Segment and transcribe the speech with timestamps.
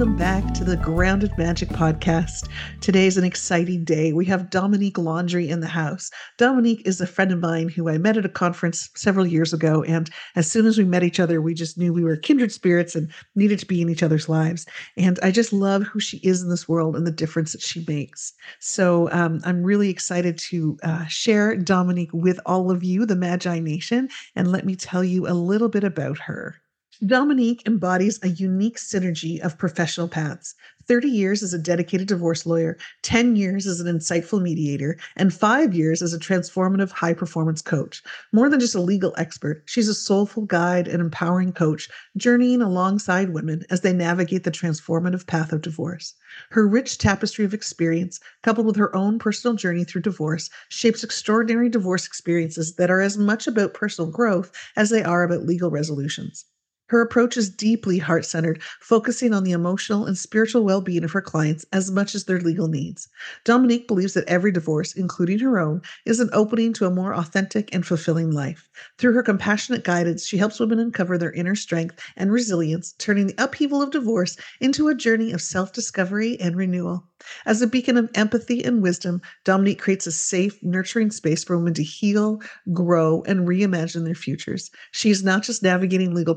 [0.00, 2.48] welcome back to the Grounded Magic podcast.
[2.80, 4.14] Today is an exciting day.
[4.14, 6.10] We have Dominique Laundry in the house.
[6.38, 9.82] Dominique is a friend of mine who I met at a conference several years ago.
[9.82, 12.94] And as soon as we met each other, we just knew we were kindred spirits
[12.94, 14.64] and needed to be in each other's lives.
[14.96, 17.84] And I just love who she is in this world and the difference that she
[17.86, 18.32] makes.
[18.58, 23.58] So um, I'm really excited to uh, share Dominique with all of you, the Magi
[23.58, 26.56] Nation, and let me tell you a little bit about her.
[27.06, 30.54] Dominique embodies a unique synergy of professional paths
[30.86, 35.72] 30 years as a dedicated divorce lawyer, 10 years as an insightful mediator, and five
[35.72, 38.02] years as a transformative high performance coach.
[38.32, 43.32] More than just a legal expert, she's a soulful guide and empowering coach, journeying alongside
[43.32, 46.12] women as they navigate the transformative path of divorce.
[46.50, 51.70] Her rich tapestry of experience, coupled with her own personal journey through divorce, shapes extraordinary
[51.70, 56.44] divorce experiences that are as much about personal growth as they are about legal resolutions.
[56.90, 61.12] Her approach is deeply heart centered, focusing on the emotional and spiritual well being of
[61.12, 63.08] her clients as much as their legal needs.
[63.44, 67.72] Dominique believes that every divorce, including her own, is an opening to a more authentic
[67.72, 68.68] and fulfilling life.
[68.98, 73.34] Through her compassionate guidance, she helps women uncover their inner strength and resilience, turning the
[73.38, 77.06] upheaval of divorce into a journey of self discovery and renewal.
[77.46, 81.74] As a beacon of empathy and wisdom, Dominique creates a safe, nurturing space for women
[81.74, 82.40] to heal,
[82.72, 84.70] grow, and reimagine their futures.
[84.90, 86.34] She is not just navigating legal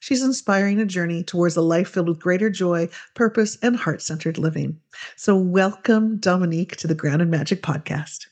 [0.00, 4.38] she's inspiring a journey towards a life filled with greater joy, purpose, and heart centered
[4.38, 4.78] living.
[5.16, 8.26] So, welcome, Dominique, to the Grounded Magic podcast.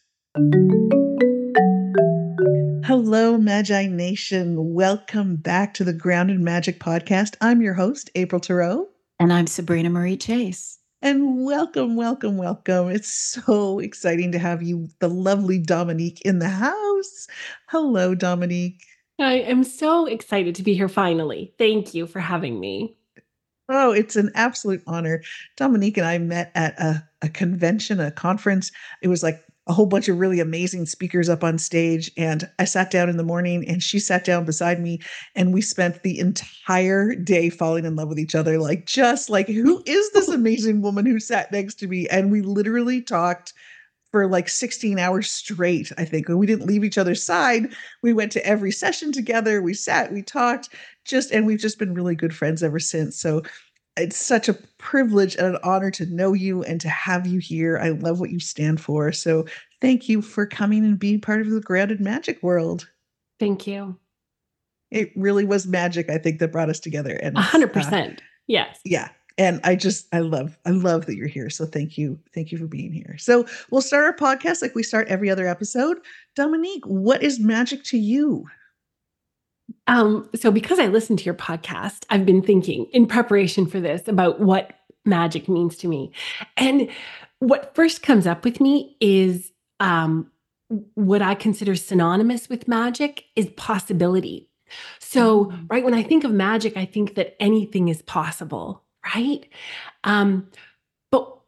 [2.85, 4.73] Hello, Magi Nation.
[4.75, 7.35] Welcome back to the Grounded Magic podcast.
[7.41, 8.87] I'm your host, April Tarot.
[9.19, 10.79] And I'm Sabrina Marie Chase.
[11.03, 12.89] And welcome, welcome, welcome.
[12.89, 17.27] It's so exciting to have you, the lovely Dominique, in the house.
[17.69, 18.83] Hello, Dominique.
[19.19, 21.55] I am so excited to be here finally.
[21.59, 22.97] Thank you for having me.
[23.69, 25.23] Oh, it's an absolute honor.
[25.57, 28.71] Dominique and I met at a, a convention, a conference.
[29.03, 32.11] It was like a whole bunch of really amazing speakers up on stage.
[32.17, 35.01] And I sat down in the morning and she sat down beside me.
[35.35, 38.61] And we spent the entire day falling in love with each other.
[38.61, 42.07] Like, just like, who is this amazing woman who sat next to me?
[42.09, 43.53] And we literally talked
[44.17, 46.27] for like 16 hours straight, I think.
[46.27, 49.61] When we didn't leave each other's side, we went to every session together.
[49.61, 50.71] We sat, we talked,
[51.05, 53.21] just, and we've just been really good friends ever since.
[53.21, 53.43] So
[53.95, 57.77] it's such a privilege and an honor to know you and to have you here.
[57.77, 59.13] I love what you stand for.
[59.13, 59.45] So
[59.83, 62.89] thank you for coming and being part of the grounded magic world.
[63.39, 63.99] Thank you.
[64.91, 67.17] It really was magic, I think, that brought us together.
[67.17, 68.23] And uh, a hundred percent.
[68.47, 68.81] Yes.
[68.83, 69.11] Yeah.
[69.39, 71.51] And I just I love I love that you're here.
[71.51, 72.19] So thank you.
[72.35, 73.17] Thank you for being here.
[73.19, 75.99] So we'll start our podcast like we start every other episode.
[76.35, 78.47] Dominique, what is magic to you?
[79.87, 84.09] Um, so because I listened to your podcast, I've been thinking in preparation for this
[84.09, 84.73] about what
[85.05, 86.13] magic means to me.
[86.57, 86.89] And
[87.39, 90.31] what first comes up with me is um,
[90.95, 94.49] what I consider synonymous with magic is possibility.
[94.99, 95.67] So, mm-hmm.
[95.69, 98.83] right, when I think of magic, I think that anything is possible,
[99.15, 99.47] right?
[100.05, 100.49] Um,
[101.11, 101.39] but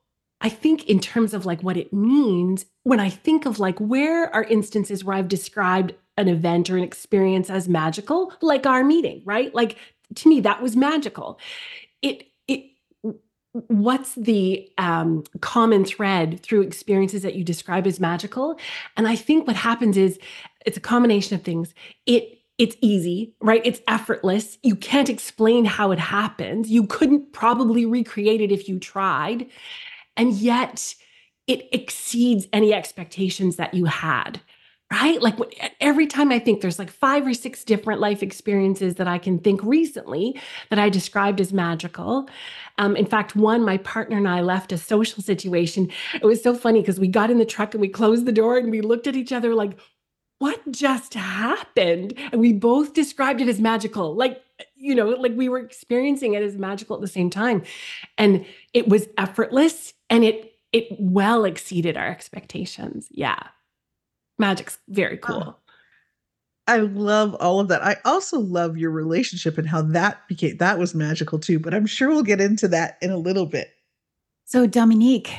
[0.41, 4.35] I think in terms of like what it means, when I think of like where
[4.35, 9.23] are instances where I've described an event or an experience as magical, like our meeting,
[9.25, 9.55] right?
[9.55, 9.77] Like
[10.17, 11.39] to me, that was magical.
[12.03, 12.71] It it
[13.53, 18.59] what's the um, common thread through experiences that you describe as magical?
[18.97, 20.19] And I think what happens is
[20.65, 21.75] it's a combination of things.
[22.07, 23.63] It it's easy, right?
[23.65, 24.59] It's effortless.
[24.63, 26.71] You can't explain how it happens.
[26.71, 29.47] You couldn't probably recreate it if you tried.
[30.17, 30.95] And yet
[31.47, 34.41] it exceeds any expectations that you had
[34.91, 35.21] right?
[35.21, 35.37] Like
[35.81, 39.39] every time I think there's like five or six different life experiences that I can
[39.39, 42.29] think recently that I described as magical.
[42.79, 45.91] Um, in fact, one, my partner and I left a social situation.
[46.15, 48.57] It was so funny because we got in the truck and we closed the door
[48.57, 49.79] and we looked at each other like,
[50.39, 52.15] what just happened?
[52.33, 54.15] And we both described it as magical.
[54.15, 54.43] Like,
[54.77, 57.63] you know, like we were experiencing it as magical at the same time.
[58.17, 63.09] And it was effortless and it it well exceeded our expectations.
[63.11, 63.39] Yeah
[64.39, 65.59] magic's very cool.
[66.67, 67.83] I love all of that.
[67.83, 71.87] I also love your relationship and how that became that was magical too, but I'm
[71.87, 73.71] sure we'll get into that in a little bit.
[74.45, 75.33] So Dominique,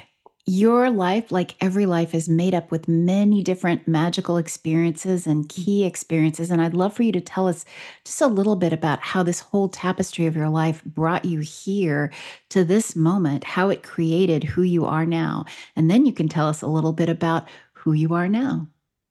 [0.49, 5.63] your life, like every life, is made up with many different magical experiences and mm-hmm.
[5.63, 6.49] key experiences.
[6.49, 7.65] And I'd love for you to tell us
[8.03, 12.11] just a little bit about how this whole tapestry of your life brought you here
[12.49, 15.45] to this moment, how it created who you are now.
[15.75, 18.67] And then you can tell us a little bit about who you are now.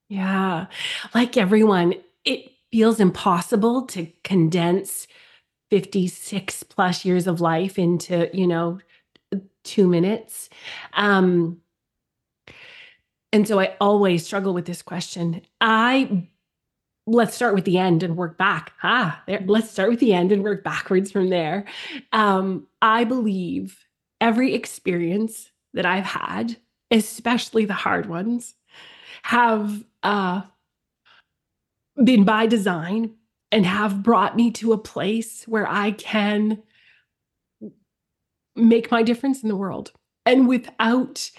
[0.09, 0.65] Yeah.
[1.15, 1.93] Like everyone,
[2.25, 5.07] it feels impossible to condense
[5.69, 8.79] 56 plus years of life into, you know,
[9.63, 10.49] two minutes.
[10.93, 11.61] Um,
[13.31, 15.41] and so I always struggle with this question.
[15.61, 16.27] I
[17.05, 18.73] let's start with the end and work back.
[18.83, 21.65] Ah, there, let's start with the end and work backwards from there.
[22.11, 23.79] Um, I believe
[24.21, 26.57] every experience that I've had,
[26.91, 28.55] especially the hard ones,
[29.23, 30.41] have uh,
[32.03, 33.15] been by design
[33.51, 36.61] and have brought me to a place where I can
[38.59, 39.91] make my difference in the world.
[40.25, 41.29] And without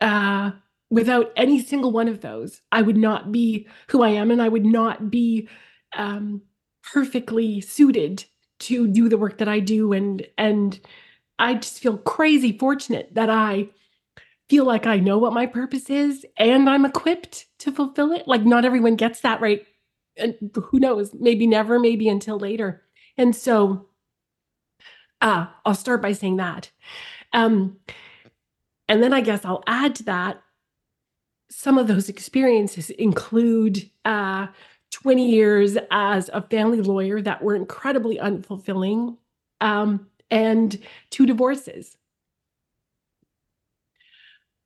[0.00, 0.52] uh,
[0.90, 4.48] without any single one of those, I would not be who I am, and I
[4.48, 5.48] would not be
[5.96, 6.42] um,
[6.92, 8.24] perfectly suited
[8.60, 9.92] to do the work that I do.
[9.92, 10.78] And and
[11.38, 13.68] I just feel crazy fortunate that I
[14.48, 18.28] feel like I know what my purpose is and I'm equipped to fulfill it.
[18.28, 19.66] Like not everyone gets that right.
[20.16, 22.82] And who knows, maybe never, maybe until later.
[23.16, 23.88] And so
[25.24, 26.70] uh, I'll start by saying that.
[27.32, 27.78] Um,
[28.88, 30.42] and then I guess I'll add to that
[31.50, 34.48] some of those experiences include uh,
[34.90, 39.16] 20 years as a family lawyer that were incredibly unfulfilling
[39.60, 40.78] um, and
[41.10, 41.96] two divorces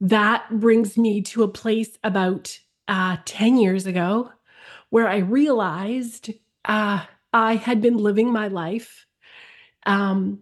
[0.01, 2.59] that brings me to a place about
[2.89, 4.31] uh, 10 years ago
[4.91, 6.31] where I realized
[6.65, 9.07] uh, I had been living my life
[9.87, 10.41] um,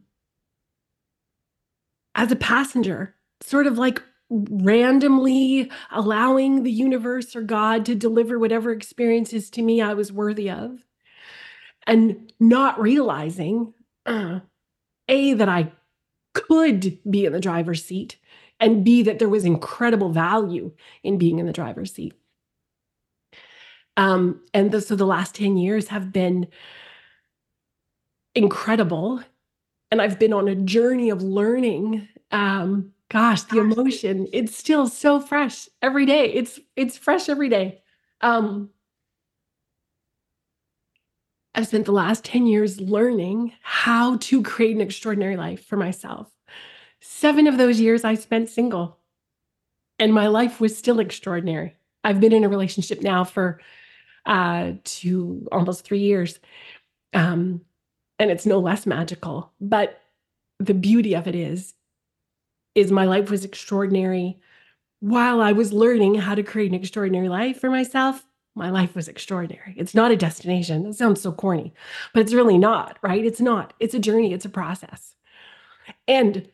[2.17, 8.73] as a passenger, sort of like randomly allowing the universe or God to deliver whatever
[8.73, 10.85] experiences to me I was worthy of,
[11.87, 13.73] and not realizing,
[14.05, 14.41] uh,
[15.09, 15.71] A, that I
[16.35, 18.19] could be in the driver's seat
[18.59, 20.73] and B, that there was incredible value
[21.03, 22.15] in being in the driver's seat.
[23.97, 26.49] Um, and the, so the last 10 years have been
[28.35, 29.23] incredible.
[29.91, 32.09] And I've been on a journey of learning.
[32.31, 36.33] Um, gosh, the emotion, it's still so fresh every day.
[36.33, 37.83] It's it's fresh every day.
[38.21, 38.71] Um,
[41.55, 46.31] I've spent the last 10 years learning how to create an extraordinary life for myself.
[47.01, 48.99] Seven of those years I spent single,
[49.99, 51.75] and my life was still extraordinary.
[52.05, 53.61] I've been in a relationship now for
[54.27, 56.39] uh, two almost three years,
[57.15, 57.63] um,
[58.19, 59.53] and it's no less magical.
[59.61, 60.01] But
[60.59, 61.75] the beauty of it is,
[62.75, 64.39] is my life was extraordinary
[65.01, 68.25] while I was learning how to create an extraordinary life for myself.
[68.55, 69.75] My life was extraordinary.
[69.77, 70.85] It's not a destination.
[70.85, 71.75] That sounds so corny,
[72.15, 73.25] but it's really not, right?
[73.25, 73.75] It's not.
[73.81, 75.15] It's a journey, it's a process.
[76.09, 76.49] And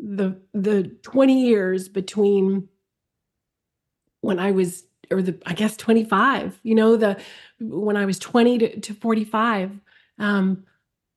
[0.00, 2.68] the the 20 years between
[4.20, 7.20] when I was or the I guess 25, you know, the
[7.60, 9.78] when I was 20 to, to 45,
[10.18, 10.64] um,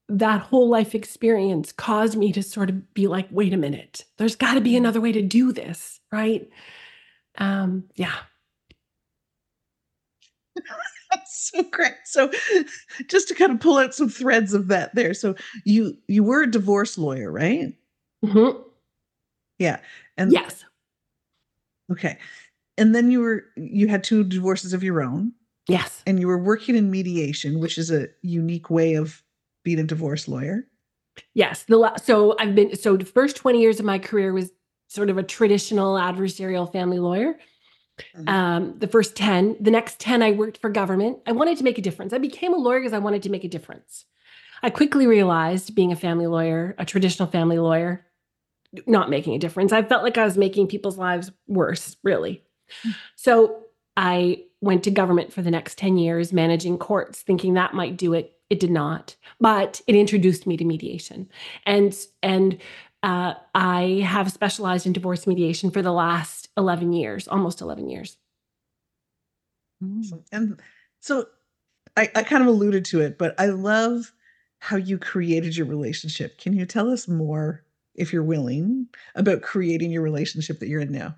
[0.10, 4.36] that whole life experience caused me to sort of be like, wait a minute, there's
[4.36, 6.50] got to be another way to do this, right?
[7.38, 8.16] Um, yeah.
[11.12, 11.94] That's so great.
[12.06, 12.32] So
[13.08, 15.14] just to kind of pull out some threads of that there.
[15.14, 17.74] So you you were a divorce lawyer, right?
[18.26, 18.62] Mm-hmm.
[19.60, 19.80] Yeah.
[20.18, 20.64] And yes.
[21.92, 22.18] Okay.
[22.78, 25.34] And then you were you had two divorces of your own.
[25.68, 26.02] Yes.
[26.08, 29.22] And you were working in mediation, which is a unique way of
[29.68, 30.66] being a divorce lawyer.
[31.34, 31.64] Yes.
[31.64, 34.50] The la- so I've been so the first 20 years of my career was
[34.88, 37.38] sort of a traditional adversarial family lawyer.
[38.16, 38.30] Mm-hmm.
[38.30, 41.18] Um, the first 10, the next 10 I worked for government.
[41.28, 42.14] I wanted to make a difference.
[42.14, 44.06] I became a lawyer because I wanted to make a difference.
[44.64, 48.06] I quickly realized being a family lawyer, a traditional family lawyer,
[48.86, 49.74] not making a difference.
[49.74, 52.42] I felt like I was making people's lives worse, really.
[52.84, 52.92] Hmm.
[53.18, 53.64] So
[53.98, 58.14] I went to government for the next 10 years, managing courts, thinking that might do
[58.14, 58.37] it.
[58.50, 61.30] It did not, but it introduced me to mediation.
[61.66, 62.60] And, and,
[63.04, 68.18] uh, I have specialized in divorce mediation for the last 11 years, almost 11 years.
[70.32, 70.60] And
[71.00, 71.28] so
[71.96, 74.12] I, I kind of alluded to it, but I love
[74.60, 76.38] how you created your relationship.
[76.38, 77.64] Can you tell us more
[77.96, 81.16] if you're willing, about creating your relationship that you're in now?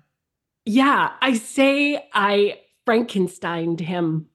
[0.64, 4.26] Yeah, I say I Frankensteined him.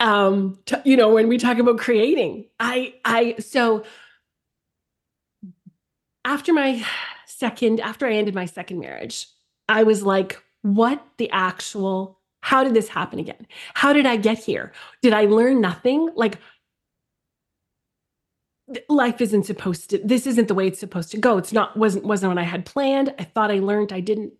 [0.00, 3.84] Um, to, you know, when we talk about creating, I, I, so
[6.24, 6.84] after my
[7.26, 9.28] second, after I ended my second marriage,
[9.68, 13.46] I was like, what the actual, how did this happen again?
[13.74, 14.72] How did I get here?
[15.00, 16.10] Did I learn nothing?
[16.14, 16.38] Like,
[18.88, 22.02] life isn't supposed to this isn't the way it's supposed to go it's not wasn't
[22.04, 24.32] wasn't what i had planned i thought i learned i didn't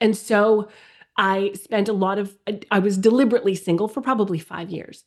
[0.00, 0.68] and so
[1.16, 2.36] i spent a lot of
[2.70, 5.04] i was deliberately single for probably five years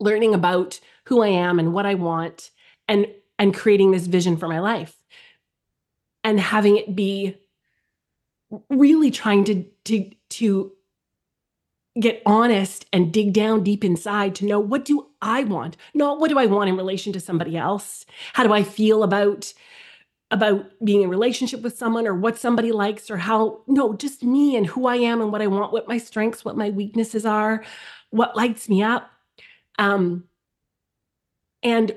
[0.00, 2.50] learning about who i am and what i want
[2.88, 3.06] and
[3.38, 4.96] and creating this vision for my life
[6.24, 7.36] and having it be
[8.68, 10.72] really trying to to to
[12.00, 15.76] get honest and dig down deep inside to know what do I want?
[15.94, 18.06] Not what do I want in relation to somebody else?
[18.32, 19.52] How do I feel about
[20.32, 24.56] about being in relationship with someone or what somebody likes or how no, just me
[24.56, 27.62] and who I am and what I want, what my strengths, what my weaknesses are,
[28.10, 29.10] what lights me up.
[29.78, 30.24] Um
[31.62, 31.94] and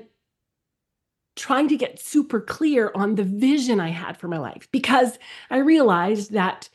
[1.34, 5.18] trying to get super clear on the vision I had for my life because
[5.50, 6.68] I realized that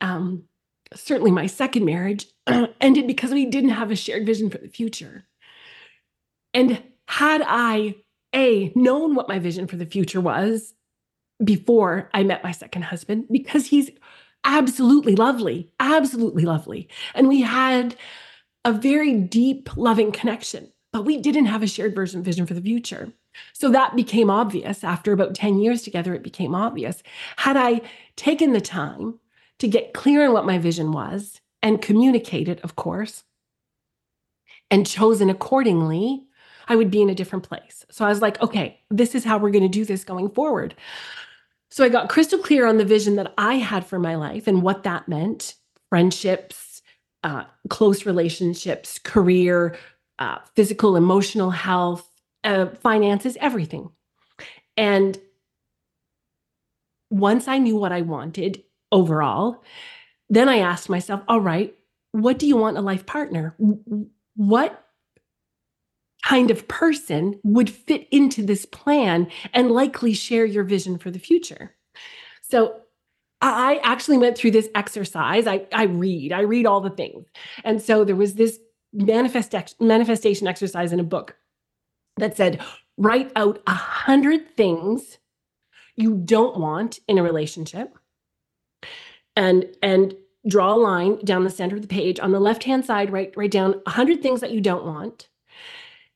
[0.00, 0.44] um
[0.94, 2.26] certainly my second marriage
[2.80, 5.24] ended because we didn't have a shared vision for the future.
[6.54, 7.96] And had I,
[8.34, 10.74] A, known what my vision for the future was
[11.42, 13.90] before I met my second husband, because he's
[14.44, 16.88] absolutely lovely, absolutely lovely.
[17.14, 17.96] And we had
[18.64, 22.60] a very deep, loving connection, but we didn't have a shared version vision for the
[22.60, 23.12] future.
[23.52, 27.02] So that became obvious after about 10 years together, it became obvious.
[27.36, 27.82] Had I
[28.16, 29.18] taken the time
[29.58, 33.24] to get clear on what my vision was and communicate it, of course,
[34.70, 36.24] and chosen accordingly,
[36.68, 37.86] I would be in a different place.
[37.90, 40.74] So I was like, okay, this is how we're going to do this going forward.
[41.70, 44.62] So I got crystal clear on the vision that I had for my life and
[44.62, 45.54] what that meant
[45.90, 46.82] friendships,
[47.24, 49.76] uh, close relationships, career,
[50.18, 52.08] uh, physical, emotional health,
[52.44, 53.90] uh, finances, everything.
[54.76, 55.18] And
[57.10, 59.62] once I knew what I wanted, overall.
[60.28, 61.74] Then I asked myself, all right,
[62.12, 63.56] what do you want a life partner?
[64.34, 64.84] What
[66.28, 71.18] kind of person would fit into this plan and likely share your vision for the
[71.18, 71.74] future?
[72.42, 72.80] So
[73.40, 75.46] I actually went through this exercise.
[75.46, 77.26] I, I read, I read all the things.
[77.64, 78.58] And so there was this
[78.92, 81.36] manifest manifestation exercise in a book
[82.16, 82.60] that said,
[82.98, 85.18] write out a hundred things
[85.96, 87.96] you don't want in a relationship
[89.36, 90.14] and and
[90.46, 93.36] draw a line down the center of the page on the left hand side write
[93.36, 95.28] write down 100 things that you don't want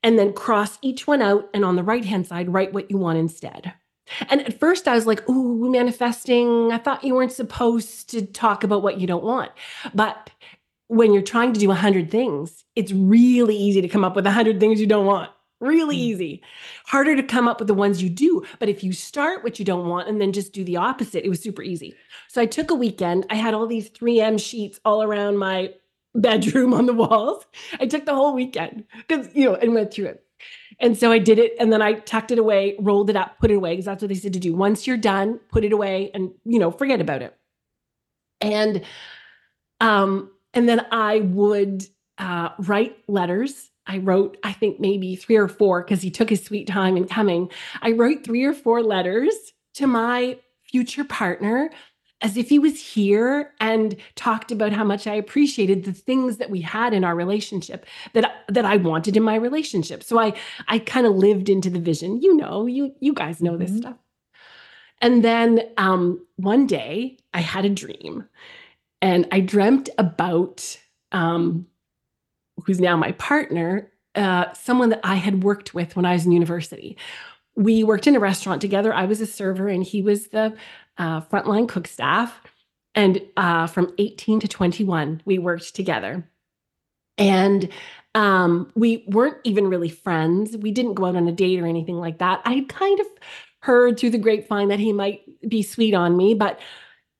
[0.02, 2.98] and then cross each one out and on the right hand side write what you
[2.98, 3.72] want instead
[4.28, 8.64] and at first i was like ooh manifesting i thought you weren't supposed to talk
[8.64, 9.50] about what you don't want
[9.94, 10.30] but
[10.88, 14.60] when you're trying to do 100 things it's really easy to come up with 100
[14.60, 15.30] things you don't want
[15.62, 16.00] Really mm.
[16.00, 16.42] easy.
[16.86, 18.44] Harder to come up with the ones you do.
[18.58, 21.28] But if you start what you don't want and then just do the opposite, it
[21.28, 21.94] was super easy.
[22.28, 23.26] So I took a weekend.
[23.30, 25.72] I had all these 3M sheets all around my
[26.14, 27.44] bedroom on the walls.
[27.80, 30.24] I took the whole weekend because, you know, and went through it.
[30.80, 33.50] And so I did it and then I tucked it away, rolled it up, put
[33.50, 34.54] it away because that's what they said to do.
[34.54, 37.36] Once you're done, put it away and, you know, forget about it.
[38.40, 38.82] And
[39.80, 41.86] um and then I would
[42.18, 46.44] uh, write letters I wrote, I think maybe three or four, because he took his
[46.44, 47.50] sweet time in coming.
[47.80, 49.34] I wrote three or four letters
[49.74, 51.70] to my future partner
[52.22, 56.50] as if he was here and talked about how much I appreciated the things that
[56.50, 60.02] we had in our relationship that that I wanted in my relationship.
[60.02, 60.34] So I
[60.68, 62.22] I kind of lived into the vision.
[62.22, 63.80] You know, you you guys know this mm-hmm.
[63.80, 63.96] stuff.
[65.00, 68.28] And then um, one day I had a dream,
[69.00, 70.78] and I dreamt about
[71.10, 71.66] um,
[72.64, 76.32] who's now my partner, uh, someone that I had worked with when I was in
[76.32, 76.96] university.
[77.54, 78.94] We worked in a restaurant together.
[78.94, 80.54] I was a server and he was the
[80.98, 82.40] uh, frontline cook staff.
[82.94, 86.28] And uh, from 18 to 21, we worked together.
[87.18, 87.68] And
[88.14, 90.56] um, we weren't even really friends.
[90.56, 92.42] We didn't go out on a date or anything like that.
[92.44, 93.06] I had kind of
[93.60, 96.60] heard through the grapevine that he might be sweet on me, but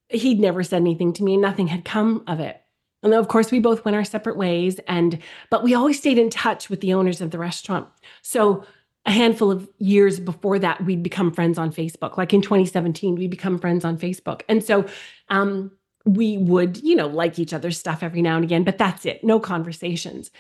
[0.08, 2.62] he'd never said anything to me and nothing had come of it.
[3.02, 4.78] And of course, we both went our separate ways.
[4.86, 5.18] And,
[5.50, 7.88] but we always stayed in touch with the owners of the restaurant.
[8.22, 8.64] So,
[9.04, 12.16] a handful of years before that, we'd become friends on Facebook.
[12.16, 14.42] Like in 2017, we become friends on Facebook.
[14.48, 14.86] And so,
[15.28, 15.72] um,
[16.04, 19.22] we would, you know, like each other's stuff every now and again, but that's it,
[19.22, 20.30] no conversations.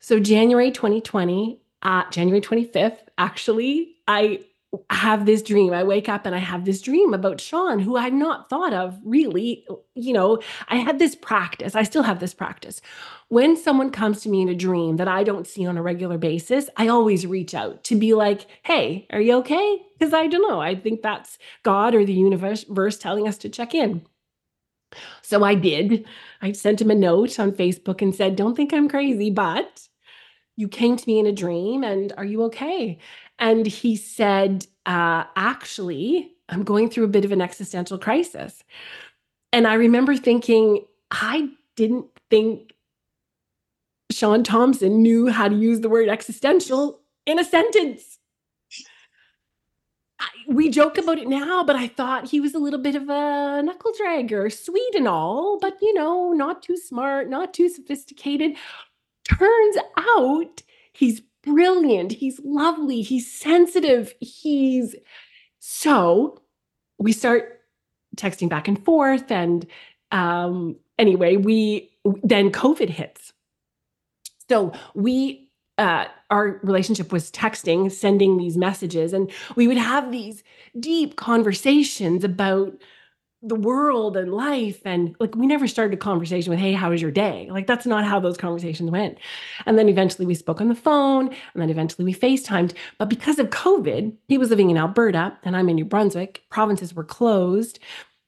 [0.00, 4.40] So, January 2020, uh, January 25th, actually, I
[4.90, 5.72] have this dream.
[5.72, 8.98] I wake up and I have this dream about Sean, who I'd not thought of
[9.04, 9.66] really.
[9.94, 11.74] You know, I had this practice.
[11.74, 12.80] I still have this practice.
[13.28, 16.18] When someone comes to me in a dream that I don't see on a regular
[16.18, 19.82] basis, I always reach out to be like, hey, are you okay?
[19.98, 20.60] Because I don't know.
[20.60, 22.64] I think that's God or the universe
[22.98, 24.06] telling us to check in.
[25.22, 26.06] So I did.
[26.40, 29.88] I sent him a note on Facebook and said, don't think I'm crazy, but
[30.56, 32.98] you came to me in a dream and are you okay?
[33.38, 38.62] And he said, uh, Actually, I'm going through a bit of an existential crisis.
[39.52, 42.72] And I remember thinking, I didn't think
[44.10, 48.18] Sean Thompson knew how to use the word existential in a sentence.
[50.46, 53.62] we joke about it now, but I thought he was a little bit of a
[53.62, 58.56] knuckle dragger, sweet and all, but you know, not too smart, not too sophisticated.
[59.24, 60.62] Turns out
[60.92, 64.94] he's brilliant, he's lovely, he's sensitive, he's
[65.58, 66.40] so
[66.98, 67.60] we start
[68.16, 69.66] texting back and forth and
[70.12, 71.90] um anyway, we
[72.22, 73.32] then COVID hits.
[74.48, 80.44] So we uh, our relationship was texting, sending these messages, and we would have these
[80.78, 82.74] deep conversations about
[83.44, 84.80] the world and life.
[84.84, 87.46] And like, we never started a conversation with, Hey, how was your day?
[87.50, 89.18] Like, that's not how those conversations went.
[89.66, 92.72] And then eventually we spoke on the phone, and then eventually we FaceTimed.
[92.98, 96.94] But because of COVID, he was living in Alberta and I'm in New Brunswick, provinces
[96.94, 97.78] were closed.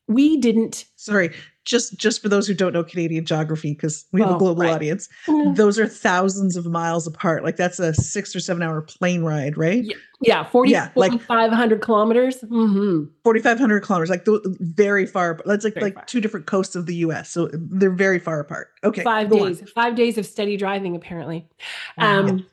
[0.09, 0.85] We didn't.
[0.97, 1.33] Sorry,
[1.67, 4.63] just just for those who don't know Canadian geography, because we have oh, a global
[4.63, 4.73] right.
[4.73, 5.55] audience, mm-hmm.
[5.55, 7.43] those are thousands of miles apart.
[7.43, 9.83] Like that's a six or seven hour plane ride, right?
[9.85, 12.39] Yeah, yeah 40, yeah, like 500 kilometers.
[12.39, 13.07] Mm-hmm.
[13.25, 14.27] 4,500 kilometers, like
[14.61, 15.41] very far.
[15.45, 16.05] That's like very like far.
[16.05, 17.31] two different coasts of the U.S.
[17.31, 18.69] So they're very far apart.
[18.85, 19.67] Okay, five days, on.
[19.67, 21.49] five days of steady driving, apparently.
[21.99, 22.45] Um, yeah.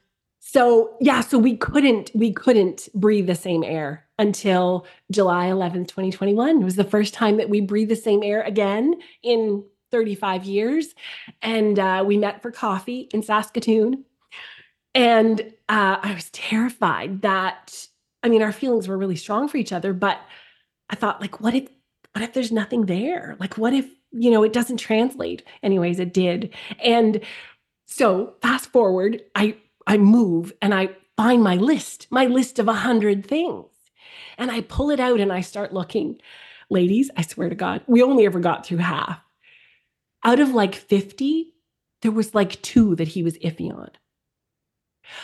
[0.53, 6.61] So yeah, so we couldn't we couldn't breathe the same air until July 11th, 2021.
[6.61, 8.93] It was the first time that we breathed the same air again
[9.23, 10.93] in 35 years.
[11.41, 14.05] And uh, we met for coffee in Saskatoon.
[14.93, 17.87] And uh, I was terrified that,
[18.21, 20.21] I mean, our feelings were really strong for each other, but
[20.87, 21.67] I thought, like, what if,
[22.11, 23.35] what if there's nothing there?
[23.39, 25.41] Like, what if, you know, it doesn't translate?
[25.63, 26.53] Anyways, it did.
[26.79, 27.21] And
[27.87, 29.55] so fast forward, I,
[29.87, 33.67] I move and I find my list, my list of a hundred things.
[34.37, 36.19] And I pull it out and I start looking.
[36.69, 39.19] Ladies, I swear to God, we only ever got through half.
[40.23, 41.53] Out of like 50,
[42.01, 43.91] there was like two that he was iffy on.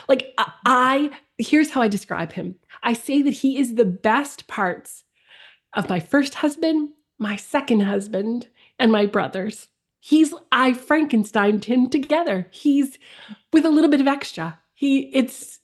[0.08, 0.34] Like,
[0.66, 5.06] I, here's how I describe him I say that he is the best parts
[5.74, 9.69] of my first husband, my second husband, and my brothers.
[10.00, 12.48] He's, I Frankensteined him together.
[12.52, 12.98] He's
[13.52, 14.60] with a little bit of extra.
[14.74, 15.60] He, it's,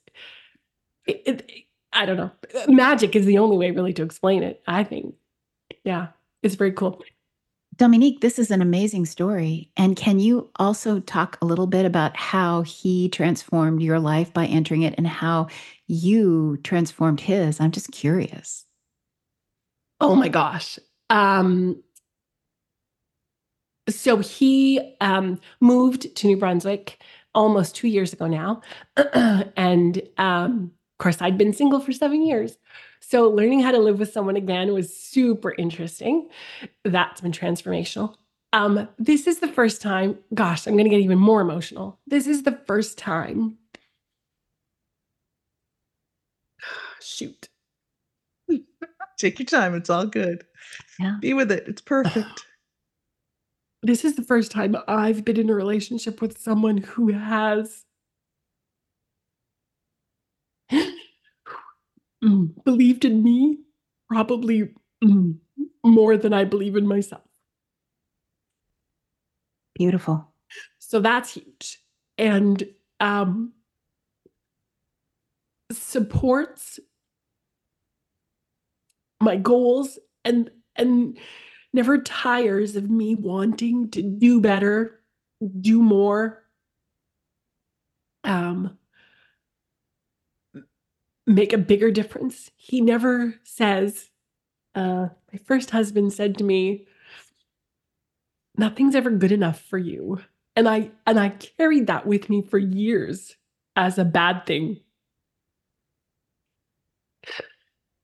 [1.06, 1.50] it, it,
[1.92, 2.30] I don't know.
[2.68, 5.14] Magic is the only way really to explain it, I think.
[5.84, 6.08] Yeah,
[6.42, 7.02] it's very cool.
[7.76, 9.70] Dominique, this is an amazing story.
[9.76, 14.46] And can you also talk a little bit about how he transformed your life by
[14.46, 15.48] entering it and how
[15.86, 17.60] you transformed his?
[17.60, 18.64] I'm just curious.
[20.00, 20.78] Oh my gosh.
[21.10, 21.82] Um,
[23.88, 27.00] so he um, moved to New Brunswick
[27.34, 28.62] almost two years ago now.
[29.56, 32.56] and um, of course, I'd been single for seven years.
[33.00, 36.28] So learning how to live with someone again was super interesting.
[36.84, 38.14] That's been transformational.
[38.52, 41.98] Um, this is the first time, gosh, I'm going to get even more emotional.
[42.06, 43.58] This is the first time.
[47.02, 47.50] Shoot.
[49.18, 49.74] Take your time.
[49.74, 50.44] It's all good.
[50.98, 51.18] Yeah.
[51.20, 51.64] Be with it.
[51.68, 52.45] It's perfect.
[53.86, 57.84] This is the first time I've been in a relationship with someone who has
[62.64, 63.58] believed in me
[64.08, 65.36] probably mm,
[65.84, 67.22] more than I believe in myself.
[69.78, 70.32] Beautiful.
[70.80, 71.78] So that's huge.
[72.18, 72.64] And
[72.98, 73.52] um,
[75.70, 76.80] supports
[79.20, 81.16] my goals and and
[81.76, 84.98] never tires of me wanting to do better,
[85.60, 86.42] do more.
[88.24, 88.78] Um,
[91.26, 92.50] make a bigger difference.
[92.56, 94.10] He never says,
[94.74, 96.86] uh, my first husband said to me,
[98.56, 100.20] nothing's ever good enough for you.
[100.56, 103.36] And I and I carried that with me for years
[103.76, 104.80] as a bad thing.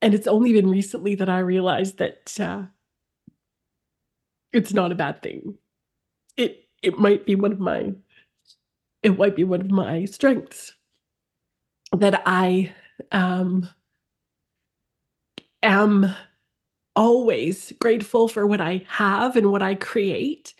[0.03, 2.65] And it's only been recently that I realized that uh,
[4.53, 5.57] it's not a bad thing.
[6.37, 7.93] It it might be one of my
[9.03, 10.75] it might be one of my strengths
[11.97, 12.73] that I
[13.13, 13.69] um,
[15.63, 16.15] am
[16.95, 20.55] always grateful for what I have and what I create,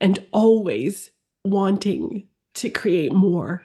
[0.00, 1.10] and always
[1.44, 3.64] wanting to create more.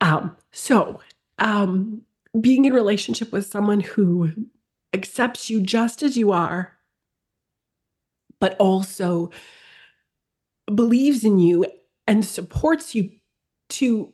[0.00, 1.00] Um, so,
[1.38, 2.02] um,
[2.40, 4.32] being in relationship with someone who
[4.92, 6.72] accepts you just as you are,
[8.44, 9.30] but also
[10.74, 11.64] believes in you
[12.06, 13.10] and supports you
[13.70, 14.12] to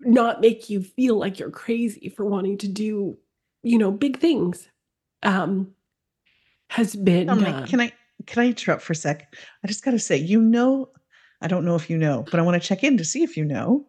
[0.00, 3.16] not make you feel like you're crazy for wanting to do,
[3.62, 4.68] you know, big things.
[5.22, 5.68] Um,
[6.70, 7.30] has been.
[7.44, 7.92] uh, can I
[8.26, 9.32] can I interrupt for a sec?
[9.62, 10.88] I just got to say, you know,
[11.40, 13.36] I don't know if you know, but I want to check in to see if
[13.36, 13.86] you know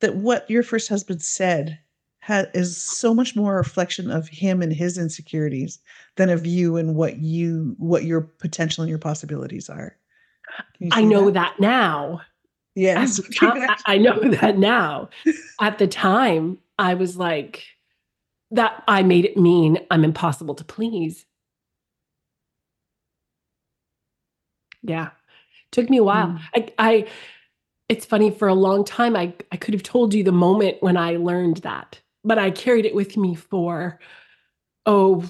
[0.00, 1.78] that what your first husband said
[2.20, 5.78] ha- is so much more a reflection of him and his insecurities
[6.16, 9.96] than of you and what you what your potential and your possibilities are.
[10.92, 11.34] I know that?
[11.34, 12.20] that now.
[12.74, 13.20] Yes.
[13.40, 15.10] I I know that now.
[15.60, 17.64] At the time, I was like,
[18.50, 21.24] that I made it mean I'm impossible to please.
[24.82, 25.10] Yeah.
[25.72, 26.28] Took me a while.
[26.28, 26.40] Mm.
[26.54, 27.06] I, I
[27.88, 30.96] it's funny for a long time I I could have told you the moment when
[30.96, 33.98] I learned that, but I carried it with me for
[34.86, 35.24] oh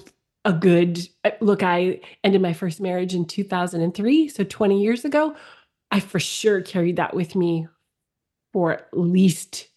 [0.45, 5.37] a good uh, look I ended my first marriage in 2003, so 20 years ago.
[5.91, 7.67] I for sure carried that with me
[8.53, 9.69] for at least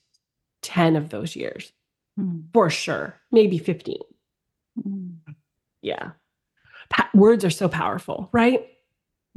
[0.61, 1.73] 10 of those years.
[2.19, 3.19] Mm, For sure.
[3.31, 3.97] Maybe 15.
[4.87, 5.15] mm,
[5.81, 6.11] Yeah.
[6.89, 8.67] Pa- words are so powerful, right?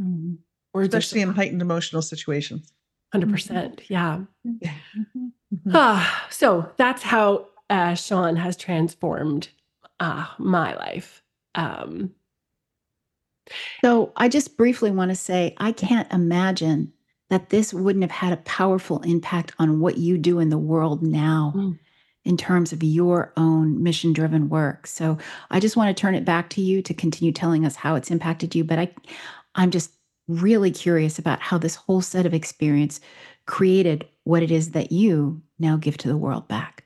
[0.01, 0.37] mm.
[0.75, 2.73] Words especially are in heightened emotional situations.
[3.15, 3.89] 100%.
[3.89, 4.21] Yeah.
[4.45, 4.75] Yeah.
[4.97, 5.33] Mhm.
[5.55, 5.71] Mhm.
[5.75, 9.49] Ah, so that's how uh, Sean has transformed
[10.01, 11.23] uh, my life.
[11.55, 12.13] Um,
[13.85, 16.93] So I just briefly want to say I can't imagine
[17.31, 21.03] that this wouldn't have had a powerful impact on what you do in the world
[21.03, 21.79] now Mm.
[22.25, 24.87] in terms of your own mission driven work.
[24.87, 25.19] So
[25.51, 28.11] I just want to turn it back to you to continue telling us how it's
[28.11, 28.65] impacted you.
[28.65, 28.95] But I
[29.55, 29.93] I'm just
[30.29, 33.01] really curious about how this whole set of experience
[33.47, 36.85] created what it is that you now give to the world back.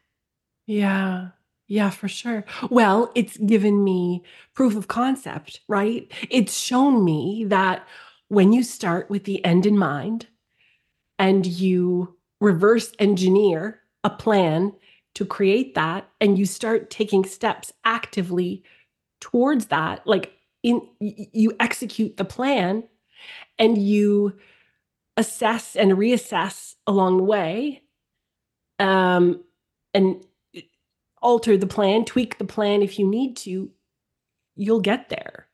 [0.71, 1.29] Yeah.
[1.67, 2.45] Yeah, for sure.
[2.69, 6.11] Well, it's given me proof of concept, right?
[6.29, 7.87] It's shown me that
[8.29, 10.27] when you start with the end in mind
[11.19, 14.73] and you reverse engineer a plan
[15.15, 18.63] to create that and you start taking steps actively
[19.21, 22.83] towards that like in you execute the plan
[23.59, 24.35] and you
[25.17, 27.83] assess and reassess along the way
[28.79, 29.43] um
[29.93, 30.25] and
[31.23, 33.71] alter the plan tweak the plan if you need to
[34.57, 35.47] you'll get there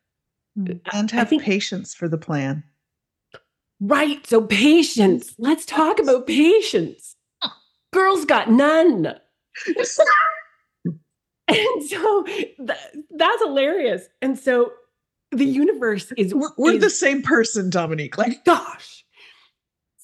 [0.92, 2.62] And have think- patience for the plan.
[3.78, 4.26] Right.
[4.26, 5.34] So patience.
[5.38, 7.14] Let's talk about patience.
[7.92, 9.14] Girls got none.
[11.48, 12.50] And so th-
[13.10, 14.08] that's hilarious.
[14.20, 14.72] And so
[15.30, 18.18] the universe is We're, we're the same person, Dominique.
[18.18, 19.04] Like, gosh.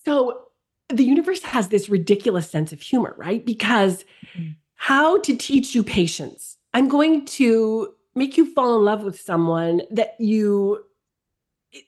[0.06, 0.42] So
[0.88, 3.44] the universe has this ridiculous sense of humor, right?
[3.44, 4.04] Because
[4.38, 4.54] Mhm.
[4.82, 6.56] How to teach you patience?
[6.74, 10.82] I'm going to make you fall in love with someone that you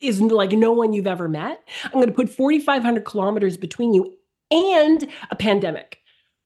[0.01, 1.61] is like no one you've ever met.
[1.87, 4.15] I'm going to put 4,500 kilometers between you
[4.53, 5.99] and a pandemic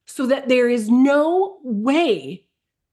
[0.07, 2.43] so that there is no way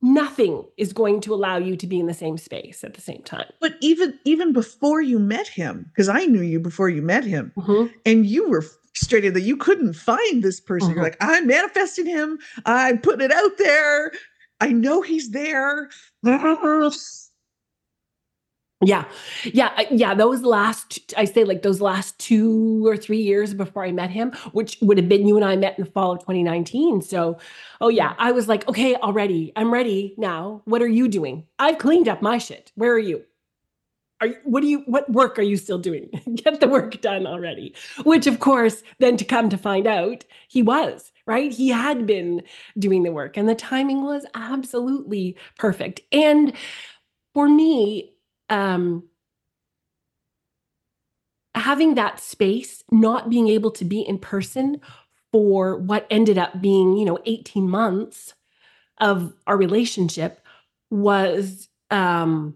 [0.02, 3.22] nothing is going to allow you to be in the same space at the same
[3.22, 3.46] time.
[3.58, 7.52] but even even before you met him, because I knew you before you met him,
[7.56, 7.90] Mhm.
[8.04, 8.64] and you were
[8.96, 10.90] frustrated that you couldn't find this person.
[10.90, 11.02] You're Mhm.
[11.04, 12.38] like, I'm manifesting him.
[12.64, 14.12] I'm putting it out there.
[14.60, 15.90] I know he's there.
[18.84, 19.06] Yeah.
[19.42, 19.80] Yeah.
[19.90, 20.14] Yeah.
[20.14, 24.32] Those last, I say like those last two or three years before I met him,
[24.52, 27.00] which would have been you and I met in the fall of 2019.
[27.00, 27.38] So,
[27.80, 30.60] oh yeah, I was like, okay, already, I'm ready now.
[30.66, 31.46] What are you doing?
[31.58, 32.70] I've cleaned up my shit.
[32.74, 33.24] Where are you?
[34.20, 36.08] Are what do you, what work are you still doing?
[36.36, 37.74] Get the work done already.
[38.04, 41.52] Which, of course, then to come to find out, he was, right?
[41.52, 42.42] He had been
[42.78, 46.00] doing the work and the timing was absolutely perfect.
[46.12, 46.54] And
[47.34, 48.12] for me,
[48.48, 49.02] um
[51.54, 54.80] having that space not being able to be in person
[55.32, 58.34] for what ended up being you know 18 months
[58.98, 60.40] of our relationship
[60.90, 62.54] was um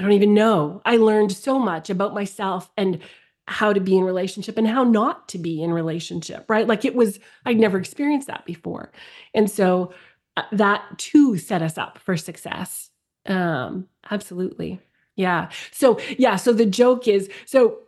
[0.00, 0.80] i don't even know.
[0.86, 3.00] I learned so much about myself and
[3.46, 6.66] how to be in relationship and how not to be in relationship right?
[6.66, 8.90] Like it was i'd never experienced that before.
[9.34, 9.92] And so
[10.36, 12.90] uh, that too set us up for success.
[13.26, 14.80] Um absolutely.
[15.16, 15.50] Yeah.
[15.72, 17.80] So yeah so the joke is so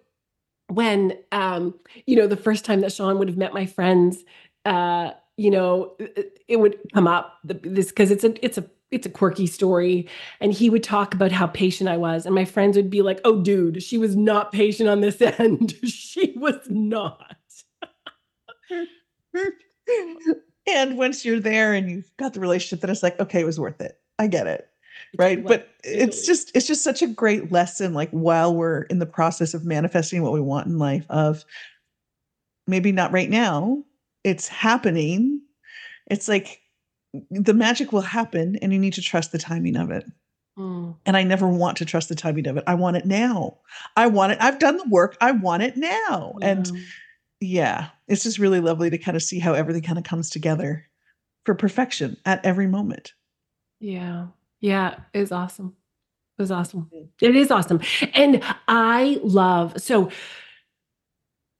[0.68, 1.74] when um
[2.06, 4.24] you know the first time that sean would have met my friends
[4.64, 8.64] uh you know it, it would come up the, this because it's a it's a
[8.92, 10.08] it's a quirky story.
[10.40, 12.26] And he would talk about how patient i was.
[12.26, 15.74] And my friends would be like oh dude she was not patient on this end.
[15.84, 17.36] She was not.
[20.68, 23.58] And once you're there and you've got the relationship, then it's like, okay, it was
[23.58, 23.98] worth it.
[24.18, 24.68] I get it.
[25.12, 25.44] It's right?
[25.44, 29.52] but it's just it's just such a great lesson like while we're in the process
[29.52, 31.44] of manifesting what we want in life of
[32.66, 33.82] maybe not right now
[34.24, 35.40] it's happening.
[36.10, 36.61] It's like
[37.30, 40.04] the magic will happen and you need to trust the timing of it
[40.58, 43.56] Mm, and i never want to trust the timing of it i want it now
[43.96, 46.80] i want it i've done the work i want it now and yeah.
[47.40, 50.86] yeah it's just really lovely to kind of see how everything kind of comes together
[51.44, 53.14] for perfection at every moment.
[53.80, 54.28] Yeah.
[54.60, 54.96] Yeah.
[55.12, 55.74] It was awesome.
[56.38, 56.90] It was awesome.
[57.20, 57.80] It is awesome.
[58.14, 60.10] And I love, so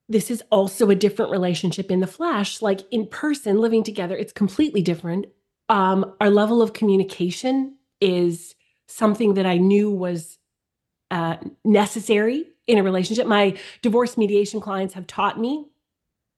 [0.09, 2.63] this is also a different relationship in the flesh.
[2.63, 5.27] Like in person, living together, it's completely different.
[5.73, 8.55] Um, our level of communication is
[8.89, 10.39] something that I knew was
[11.11, 13.27] uh, necessary in a relationship.
[13.27, 15.65] My divorce mediation clients have taught me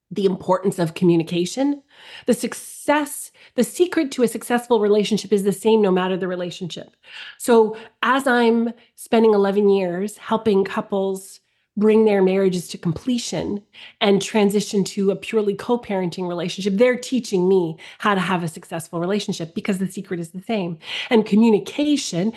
[0.09, 1.83] the importance of communication.
[2.27, 6.95] The success, the secret to a successful relationship is the same no matter the relationship.
[7.37, 11.41] So, as I'm spending 11 years helping couples
[11.77, 13.63] bring their marriages to completion
[14.01, 18.49] and transition to a purely co parenting relationship, they're teaching me how to have a
[18.49, 20.79] successful relationship because the secret is the same.
[21.11, 22.33] And communication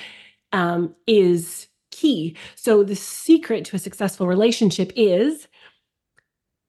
[0.52, 2.36] um, is key.
[2.56, 5.48] So, the secret to a successful relationship is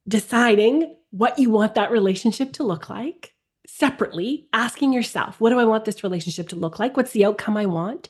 [0.07, 3.33] deciding what you want that relationship to look like
[3.67, 6.97] separately, asking yourself, what do I want this relationship to look like?
[6.97, 8.09] What's the outcome I want?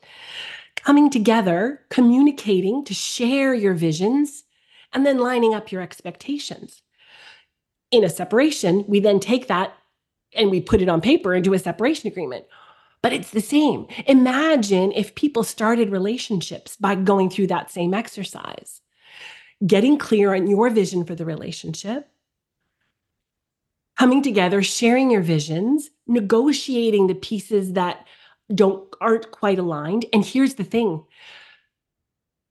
[0.75, 4.45] Coming together, communicating to share your visions,
[4.93, 6.81] and then lining up your expectations.
[7.91, 9.73] In a separation, we then take that
[10.33, 12.45] and we put it on paper do a separation agreement.
[13.01, 13.87] But it's the same.
[14.07, 18.81] Imagine if people started relationships by going through that same exercise,
[19.65, 22.09] getting clear on your vision for the relationship,
[23.97, 28.05] coming together, sharing your visions, negotiating the pieces that
[28.53, 30.05] don't aren't quite aligned.
[30.11, 31.03] And here's the thing.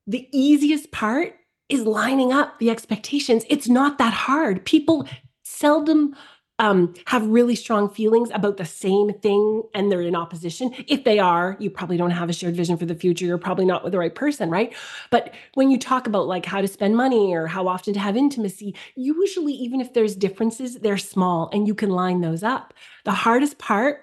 [0.07, 1.38] The easiest part
[1.69, 3.45] is lining up the expectations.
[3.49, 4.65] It's not that hard.
[4.65, 5.07] People
[5.45, 6.15] seldom
[6.61, 10.75] um, have really strong feelings about the same thing and they're in opposition.
[10.89, 13.25] If they are, you probably don't have a shared vision for the future.
[13.27, 14.75] You're probably not with the right person, right?
[15.11, 18.17] But when you talk about like how to spend money or how often to have
[18.17, 22.75] intimacy, usually, even if there's differences, they're small and you can line those up.
[23.05, 24.01] The hardest part,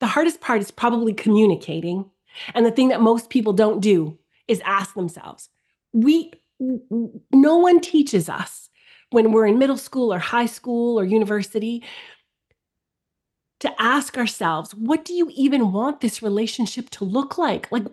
[0.00, 2.10] the hardest part is probably communicating.
[2.54, 5.48] And the thing that most people don't do is ask themselves,
[5.92, 8.68] we, no one teaches us
[9.10, 11.82] when we're in middle school or high school or university
[13.60, 17.70] to ask ourselves, what do you even want this relationship to look like?
[17.72, 17.86] Like,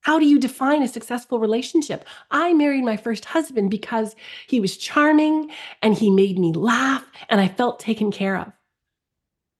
[0.00, 2.06] how do you define a successful relationship?
[2.30, 4.14] I married my first husband because
[4.46, 5.50] he was charming
[5.82, 8.52] and he made me laugh and I felt taken care of.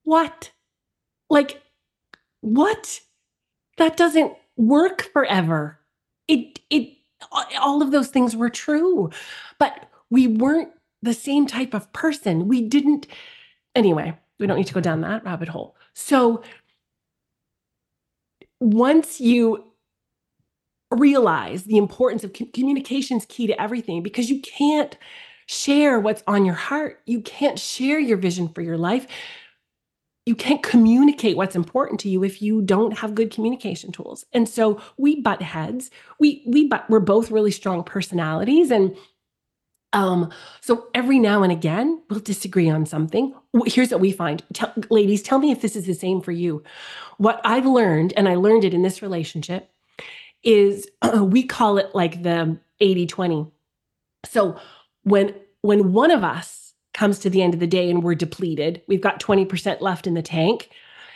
[0.05, 0.51] What?
[1.29, 1.61] Like,
[2.41, 3.01] what?
[3.77, 5.79] That doesn't work forever.
[6.29, 6.97] It, it,
[7.61, 9.11] all of those things were true,
[9.59, 10.71] but we weren't
[11.03, 12.49] the same type of person.
[12.49, 13.07] We didn't,
[13.75, 15.77] anyway, we don't need to go down that rabbit hole.
[15.95, 16.43] So
[18.61, 19.65] once you
[20.91, 24.97] realize the importance of communication is key to everything because you can't
[25.47, 27.01] share what's on your heart.
[27.07, 29.07] You can't share your vision for your life.
[30.29, 34.27] You can't communicate what's important to you if you don't have good communication tools.
[34.35, 35.91] And so we butt heads.
[36.21, 38.95] We we but we're both really strong personalities and
[39.95, 43.33] um, so every now and again, we'll disagree on something.
[43.65, 44.43] Here's what we find.
[44.53, 46.63] Tell, ladies, tell me if this is the same for you.
[47.17, 49.71] What I've learned, and I learned it in this relationship,
[50.43, 53.51] is uh, we call it like the 80-20.
[54.27, 54.61] So
[55.05, 56.68] when when one of us
[56.99, 60.15] comes to the end of the day and we're depleted, we've got 20% left in
[60.15, 60.69] the tank.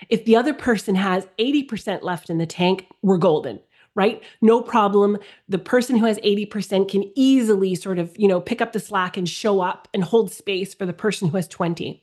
[0.09, 3.59] If the other person has 80% left in the tank, we're golden
[3.95, 4.23] right?
[4.41, 5.19] No problem.
[5.51, 9.19] The person who has 80% can easily sort of, you know, pick up the slack
[9.19, 12.03] and show up and hold space for the person who has 20.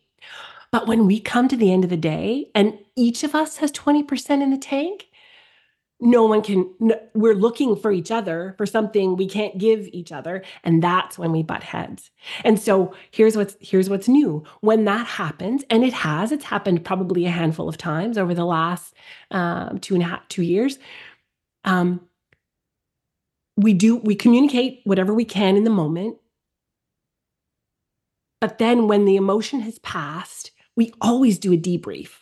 [0.71, 3.71] But when we come to the end of the day and each of us has
[3.71, 5.07] 20% in the tank,
[6.01, 6.73] no one can
[7.13, 10.43] we're looking for each other for something we can't give each other.
[10.63, 12.09] And that's when we butt heads.
[12.43, 14.43] And so here's what's here's what's new.
[14.61, 18.45] When that happens and it has it's happened probably a handful of times over the
[18.45, 18.93] last
[19.31, 20.79] um, two and a half two years
[21.65, 22.01] um,
[23.57, 26.17] we do we communicate whatever we can in the moment.
[28.39, 32.18] But then when the emotion has passed we always do a debrief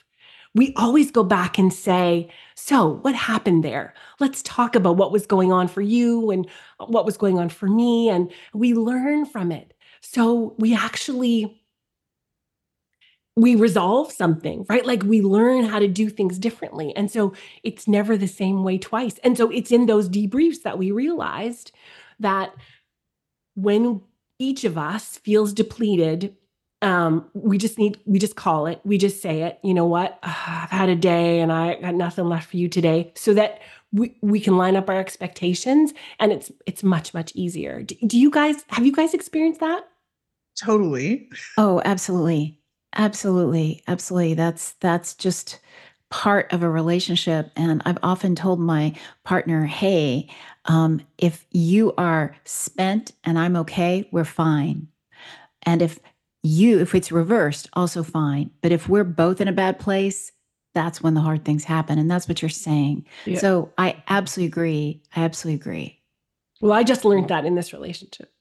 [0.58, 5.26] we always go back and say so what happened there let's talk about what was
[5.26, 6.48] going on for you and
[6.88, 11.62] what was going on for me and we learn from it so we actually
[13.38, 14.84] we resolve something, right?
[14.84, 16.94] Like we learn how to do things differently.
[16.96, 19.20] And so it's never the same way twice.
[19.24, 21.72] And so it's in those debriefs that we realized
[22.20, 22.52] that
[23.54, 24.02] when
[24.40, 26.36] each of us feels depleted,
[26.82, 30.20] um, we just need, we just call it, we just say it, you know what?
[30.24, 33.12] Uh, I've had a day and I got nothing left for you today.
[33.16, 33.62] So that
[33.92, 37.82] we, we can line up our expectations and it's it's much, much easier.
[37.82, 39.88] Do, do you guys have you guys experienced that?
[40.60, 41.30] Totally.
[41.58, 42.60] Oh, absolutely.
[42.96, 43.84] Absolutely.
[43.88, 44.34] Absolutely.
[44.34, 45.60] That's that's just
[46.10, 47.52] part of a relationship.
[47.56, 50.30] And I've often told my partner, hey,
[50.66, 54.88] um, if you are spent and I'm okay, we're fine.
[55.64, 56.00] And if
[56.44, 58.52] you, if it's reversed, also fine.
[58.62, 60.32] But if we're both in a bad place,
[60.74, 61.98] that's when the hard things happen.
[61.98, 63.06] And that's what you're saying.
[63.26, 63.40] Yeah.
[63.40, 65.02] So I absolutely agree.
[65.16, 66.00] I absolutely agree.
[66.62, 68.32] Well, I just learned that in this relationship.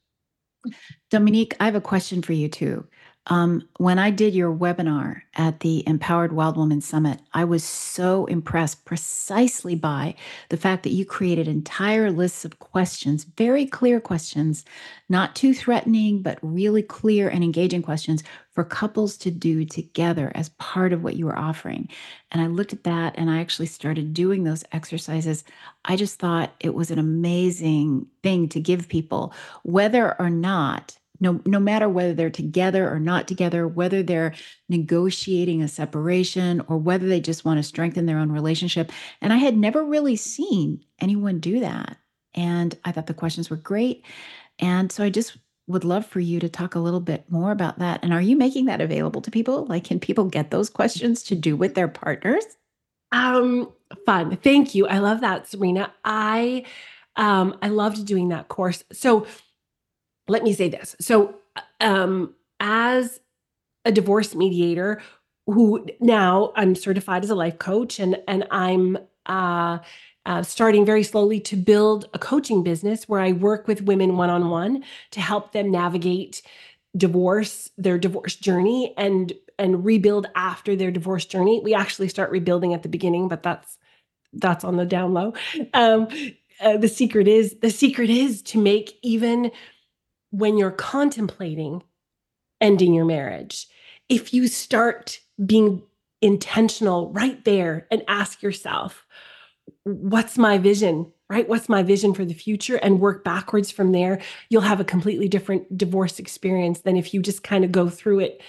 [1.11, 2.87] Dominique, I have a question for you too.
[3.29, 8.27] Um, when I did your webinar at the Empowered Wild Woman Summit, I was so
[8.27, 10.15] impressed precisely by
[10.49, 14.65] the fact that you created entire lists of questions, very clear questions,
[15.09, 20.51] not too threatening, but really clear and engaging questions for couples to do together as
[20.51, 21.89] part of what you were offering.
[22.31, 25.43] And I looked at that and I actually started doing those exercises.
[25.85, 29.35] I just thought it was an amazing thing to give people,
[29.65, 34.35] whether or not no no matter whether they're together or not together whether they're
[34.69, 38.93] negotiating a separation or whether they just want to strengthen their own relationship.
[39.21, 41.97] And i had never really seen anyone do that.
[42.35, 44.05] And i thought the questions were great.
[44.59, 45.37] And so i just
[45.69, 47.99] would love for you to talk a little bit more about that.
[48.05, 49.67] And are you making that available to people?
[49.67, 52.45] Like can people get those questions to do with their partners?
[53.13, 53.73] Um
[54.05, 54.37] fun.
[54.37, 54.87] Thank you.
[54.87, 55.93] I love that serena.
[56.05, 56.65] I
[57.17, 58.85] um i loved doing that course.
[58.93, 59.27] So
[60.29, 60.97] let me say this.
[61.01, 61.37] So,
[61.81, 63.21] um, as
[63.85, 65.01] a divorce mediator,
[65.47, 69.79] who now I'm certified as a life coach, and and I'm uh,
[70.27, 74.31] uh, starting very slowly to build a coaching business where I work with women one
[74.31, 76.43] on one to help them navigate
[76.97, 81.61] divorce, their divorce journey, and and rebuild after their divorce journey.
[81.62, 83.79] We actually start rebuilding at the beginning, but that's
[84.33, 85.35] that's on the down low.
[85.73, 86.09] Um,
[86.61, 89.53] uh, the secret is the secret is to make even
[90.31, 91.83] when you're contemplating
[92.61, 93.67] ending your marriage,
[94.09, 95.83] if you start being
[96.23, 99.07] intentional right there and ask yourself,
[99.85, 101.12] what's my vision?
[101.29, 101.49] Right?
[101.49, 102.77] What's my vision for the future?
[102.77, 107.21] And work backwards from there, you'll have a completely different divorce experience than if you
[107.21, 108.43] just kind of go through it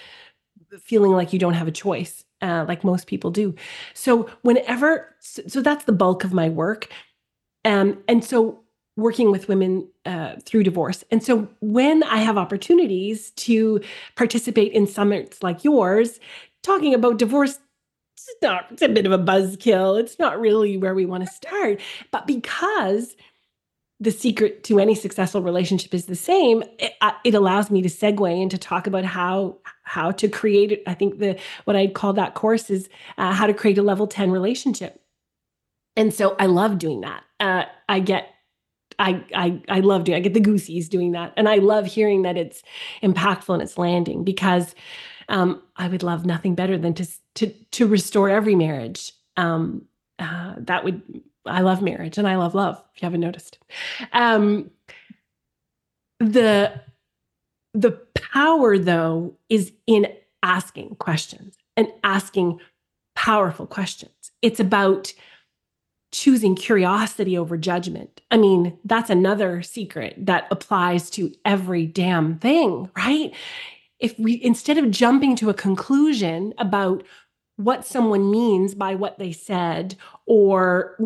[0.80, 3.54] feeling like you don't have a choice, uh, like most people do.
[3.94, 6.88] So, whenever, so, that's the bulk of my work.
[7.64, 8.64] Um, and so,
[8.98, 11.04] working with women uh, through divorce.
[11.12, 13.80] And so when I have opportunities to
[14.16, 16.18] participate in summits like yours,
[16.64, 17.60] talking about divorce,
[18.16, 19.98] it's not it's a bit of a buzzkill.
[19.98, 21.80] It's not really where we want to start.
[22.10, 23.14] But because
[24.00, 27.88] the secret to any successful relationship is the same, it, uh, it allows me to
[27.88, 30.82] segue and to talk about how how to create.
[30.88, 34.08] I think the what I'd call that course is uh, how to create a level
[34.08, 35.00] ten relationship.
[35.94, 37.22] And so I love doing that.
[37.38, 38.34] Uh, I get
[38.98, 40.16] I I I love doing.
[40.16, 42.62] I get the goosies doing that, and I love hearing that it's
[43.02, 44.74] impactful and it's landing because
[45.28, 47.06] um, I would love nothing better than to
[47.36, 49.12] to to restore every marriage.
[49.36, 49.86] Um,
[50.18, 51.02] uh, that would
[51.46, 52.82] I love marriage and I love love.
[52.94, 53.58] If you haven't noticed,
[54.12, 54.70] um,
[56.18, 56.80] the
[57.74, 57.92] the
[58.32, 60.08] power though is in
[60.42, 62.60] asking questions and asking
[63.14, 64.32] powerful questions.
[64.42, 65.12] It's about
[66.10, 68.20] choosing curiosity over judgment.
[68.30, 73.34] I mean, that's another secret that applies to every damn thing, right?
[73.98, 77.02] If we, instead of jumping to a conclusion about
[77.56, 80.96] what someone means by what they said or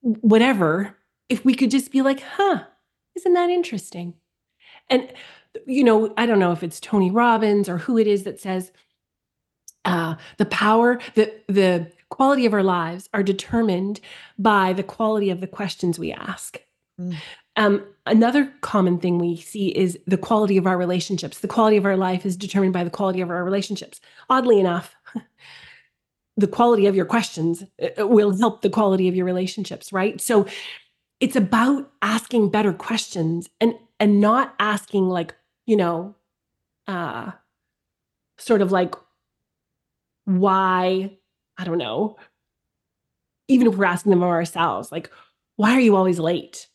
[0.00, 0.96] whatever,
[1.28, 2.64] if we could just be like, huh,
[3.14, 4.14] isn't that interesting?
[4.90, 5.12] And,
[5.66, 8.72] you know, I don't know if it's Tony Robbins or who it is that says,
[9.84, 13.98] uh, the power, the the quality of our lives are determined
[14.38, 16.60] by the quality of the questions we ask.
[17.00, 17.16] Mm.
[17.56, 21.40] Um, another common thing we see is the quality of our relationships.
[21.40, 24.00] The quality of our life is determined by the quality of our relationships.
[24.30, 24.94] Oddly enough,
[26.36, 30.20] the quality of your questions uh, uh, will help the quality of your relationships, right?
[30.20, 30.46] So
[31.18, 35.34] it's about asking better questions and and not asking like,
[35.66, 36.14] you know,
[36.86, 37.32] uh
[38.38, 38.94] sort of like
[40.26, 41.18] why
[41.58, 42.16] I don't know,
[43.48, 45.10] even if we're asking them of ourselves, like,
[45.56, 46.68] why are you always late?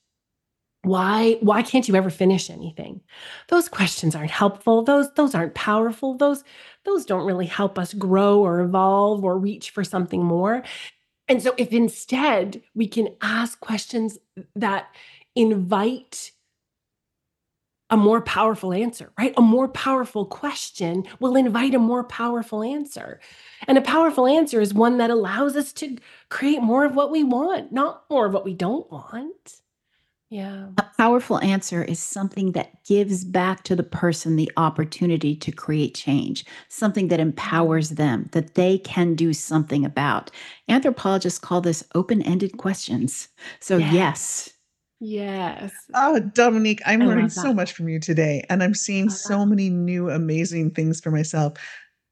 [0.84, 3.02] Why why can't you ever finish anything?
[3.50, 4.82] Those questions aren't helpful.
[4.82, 6.14] Those those aren't powerful.
[6.16, 6.44] Those
[6.86, 10.64] those don't really help us grow or evolve or reach for something more.
[11.28, 14.18] And so if instead we can ask questions
[14.56, 14.88] that
[15.36, 16.32] invite
[17.90, 19.34] a more powerful answer, right?
[19.38, 23.20] A more powerful question will invite a more powerful answer.
[23.68, 25.98] And a powerful answer is one that allows us to
[26.30, 29.62] create more of what we want, not more of what we don't want.
[30.30, 30.68] Yeah.
[30.78, 35.96] A powerful answer is something that gives back to the person the opportunity to create
[35.96, 40.30] change, something that empowers them, that they can do something about.
[40.68, 43.30] Anthropologists call this open ended questions.
[43.60, 43.94] So, Yes.
[43.94, 44.50] yes.
[45.00, 45.74] Yes.
[45.94, 49.46] Oh, Dominique, I'm I learning so much from you today, and I'm seeing so that.
[49.46, 51.54] many new amazing things for myself.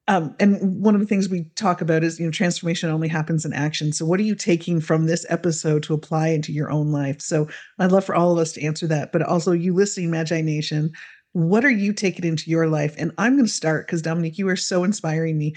[0.08, 3.46] Um, and one of the things we talk about is, you know, transformation only happens
[3.46, 3.92] in action.
[3.92, 7.22] So, what are you taking from this episode to apply into your own life?
[7.22, 7.48] So,
[7.80, 10.92] I'd love for all of us to answer that, but also you listening, Magi Nation,
[11.34, 12.96] what are you taking into your life?
[12.98, 15.56] And I'm going to start because Dominique, you are so inspiring me.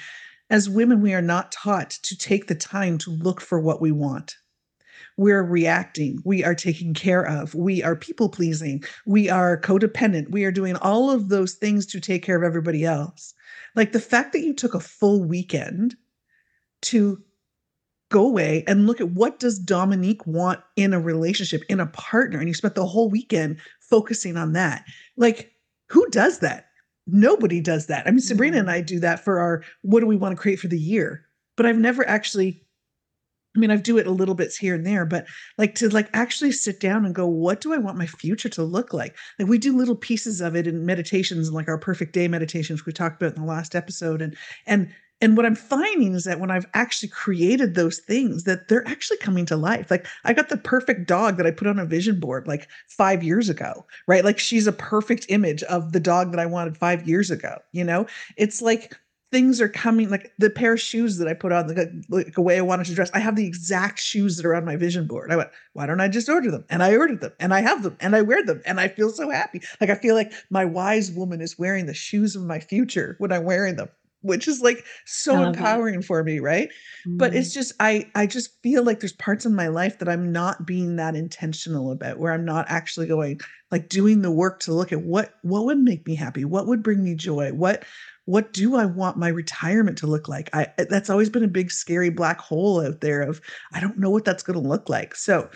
[0.51, 3.93] As women, we are not taught to take the time to look for what we
[3.93, 4.35] want
[5.21, 10.47] we're reacting we are taking care of we are people pleasing we are codependent we
[10.47, 13.35] are doing all of those things to take care of everybody else.
[13.77, 15.95] Like the fact that you took a full weekend
[16.83, 17.23] to
[18.11, 22.39] go away and look at what does dominique want in a relationship in a partner
[22.39, 24.87] and you spent the whole weekend focusing on that.
[25.18, 25.53] Like
[25.89, 26.68] who does that?
[27.07, 28.07] Nobody does that.
[28.07, 28.68] I mean sabrina mm-hmm.
[28.68, 31.27] and i do that for our what do we want to create for the year?
[31.59, 32.64] But i've never actually
[33.57, 35.27] I mean, I do it a little bits here and there, but
[35.59, 38.63] like to like actually sit down and go, what do I want my future to
[38.63, 39.17] look like?
[39.39, 42.93] Like we do little pieces of it in meditations like our perfect day meditations we
[42.93, 44.23] talked about in the last episode.
[44.23, 44.37] And
[44.67, 48.87] and and what I'm finding is that when I've actually created those things, that they're
[48.89, 49.91] actually coming to life.
[49.91, 53.23] Like I got the perfect dog that I put on a vision board like five
[53.23, 54.25] years ago, right?
[54.25, 57.59] Like she's a perfect image of the dog that I wanted five years ago.
[57.73, 58.97] You know, it's like
[59.33, 62.43] things are coming like the pair of shoes that I put on the like a
[62.43, 63.11] way I wanted to dress.
[63.14, 65.31] I have the exact shoes that are on my vision board.
[65.31, 66.64] I went, why don't I just order them?
[66.68, 69.11] And I ordered them and I have them and I wear them and I feel
[69.11, 69.61] so happy.
[69.81, 73.31] Like I feel like my wise woman is wearing the shoes of my future when
[73.33, 73.89] I'm wearing them,
[74.22, 75.43] which is like so that.
[75.43, 76.68] empowering for me, right?
[77.18, 77.35] But Mm.
[77.35, 80.66] it's just I I just feel like there's parts of my life that I'm not
[80.66, 84.93] being that intentional about where I'm not actually going like doing the work to look
[84.93, 86.45] at what what would make me happy?
[86.45, 87.53] What would bring me joy?
[87.53, 87.85] What
[88.31, 90.49] what do I want my retirement to look like?
[90.53, 93.41] I eh, that's always been a big scary black hole out there of
[93.72, 95.16] I don't know what that's going to look like.
[95.16, 95.51] So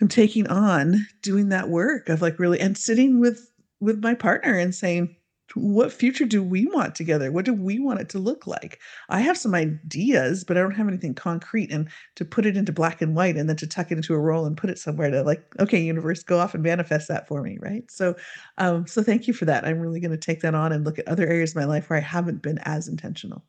[0.00, 3.48] I'm taking on doing that work of like really and sitting with
[3.80, 5.14] with my partner and saying
[5.60, 7.30] what future do we want together?
[7.32, 8.80] What do we want it to look like?
[9.08, 11.70] I have some ideas, but I don't have anything concrete.
[11.70, 14.18] And to put it into black and white and then to tuck it into a
[14.18, 17.42] roll and put it somewhere to like, okay, universe, go off and manifest that for
[17.42, 17.58] me.
[17.60, 17.90] Right.
[17.90, 18.14] So
[18.58, 19.64] um, so thank you for that.
[19.64, 21.90] I'm really going to take that on and look at other areas of my life
[21.90, 23.44] where I haven't been as intentional.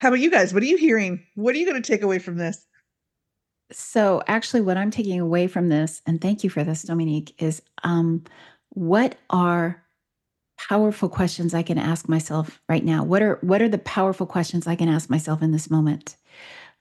[0.00, 0.52] How about you guys?
[0.52, 1.24] What are you hearing?
[1.34, 2.66] What are you going to take away from this?
[3.72, 7.62] So, actually, what I'm taking away from this, and thank you for this, Dominique, is
[7.82, 8.22] um,
[8.76, 9.82] what are
[10.58, 13.02] powerful questions I can ask myself right now?
[13.02, 16.16] What are what are the powerful questions I can ask myself in this moment?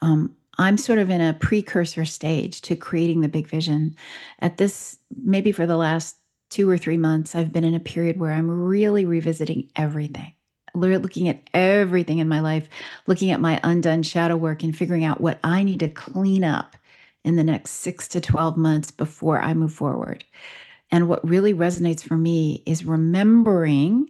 [0.02, 3.96] Um, I'm sort of in a precursor stage to creating the big vision.
[4.40, 6.18] At this, maybe for the last
[6.50, 10.34] two or three months, I've been in a period where I'm really revisiting everything,
[10.74, 12.68] looking at everything in my life,
[13.08, 16.76] looking at my undone shadow work and figuring out what I need to clean up
[17.24, 20.26] in the next six to 12 months before I move forward.
[20.92, 24.10] And what really resonates for me is remembering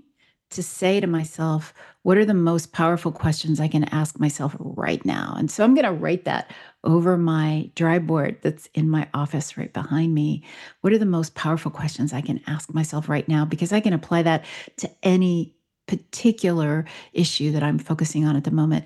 [0.52, 1.74] to say to myself,
[2.04, 5.34] what are the most powerful questions I can ask myself right now?
[5.38, 6.52] And so I'm going to write that
[6.84, 10.44] over my dry board that's in my office right behind me.
[10.82, 13.44] What are the most powerful questions I can ask myself right now?
[13.44, 14.46] Because I can apply that
[14.78, 15.56] to any
[15.88, 18.86] particular issue that I'm focusing on at the moment.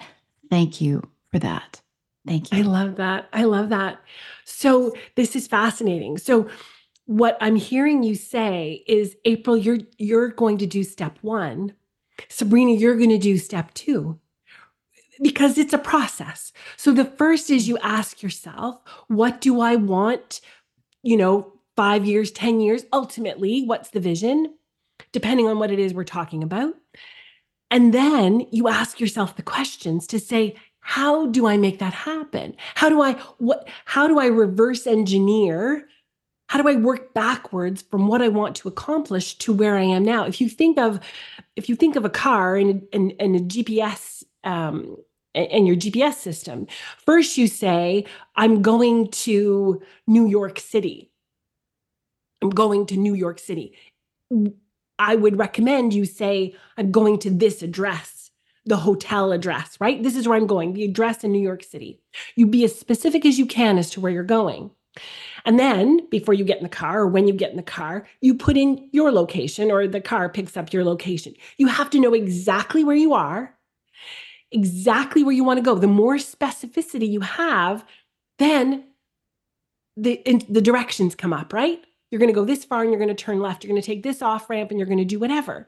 [0.49, 1.81] Thank you for that.
[2.25, 2.59] Thank you.
[2.59, 3.27] I love that.
[3.33, 3.99] I love that.
[4.45, 6.17] So this is fascinating.
[6.17, 6.49] So
[7.10, 11.74] what I'm hearing you say is April you're you're going to do step 1.
[12.28, 14.20] Sabrina you're going to do step 2.
[15.20, 16.53] Because it's a process.
[16.78, 20.39] So the first is you ask yourself, what do I want,
[21.01, 24.53] you know, 5 years, 10 years, ultimately, what's the vision?
[25.12, 26.76] Depending on what it is we're talking about.
[27.72, 32.55] And then you ask yourself the questions to say, how do I make that happen?
[32.76, 35.88] How do I what how do I reverse engineer?
[36.49, 40.03] How do I work backwards from what I want to accomplish to where I am
[40.03, 40.25] now?
[40.25, 40.99] If you think of
[41.55, 44.97] if you think of a car and and, and a GPS um
[45.35, 46.65] and your GPS system,
[47.05, 51.11] first you say, I'm going to New York City.
[52.41, 53.77] I'm going to New York City.
[54.97, 58.31] I would recommend you say, I'm going to this address,
[58.65, 60.01] the hotel address, right?
[60.01, 62.01] This is where I'm going, the address in New York City.
[62.35, 64.71] You be as specific as you can as to where you're going.
[65.49, 68.05] And then before you get in the car or when you get in the car,
[68.21, 71.33] you put in your location or the car picks up your location.
[71.57, 73.57] You have to know exactly where you are,
[74.51, 75.73] exactly where you want to go.
[75.73, 77.83] The more specificity you have,
[78.37, 78.83] then
[79.97, 81.83] the in, the directions come up, right?
[82.11, 83.63] You're going to go this far and you're going to turn left.
[83.63, 85.67] You're going to take this off ramp and you're going to do whatever.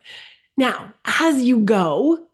[0.57, 2.27] Now, as you go,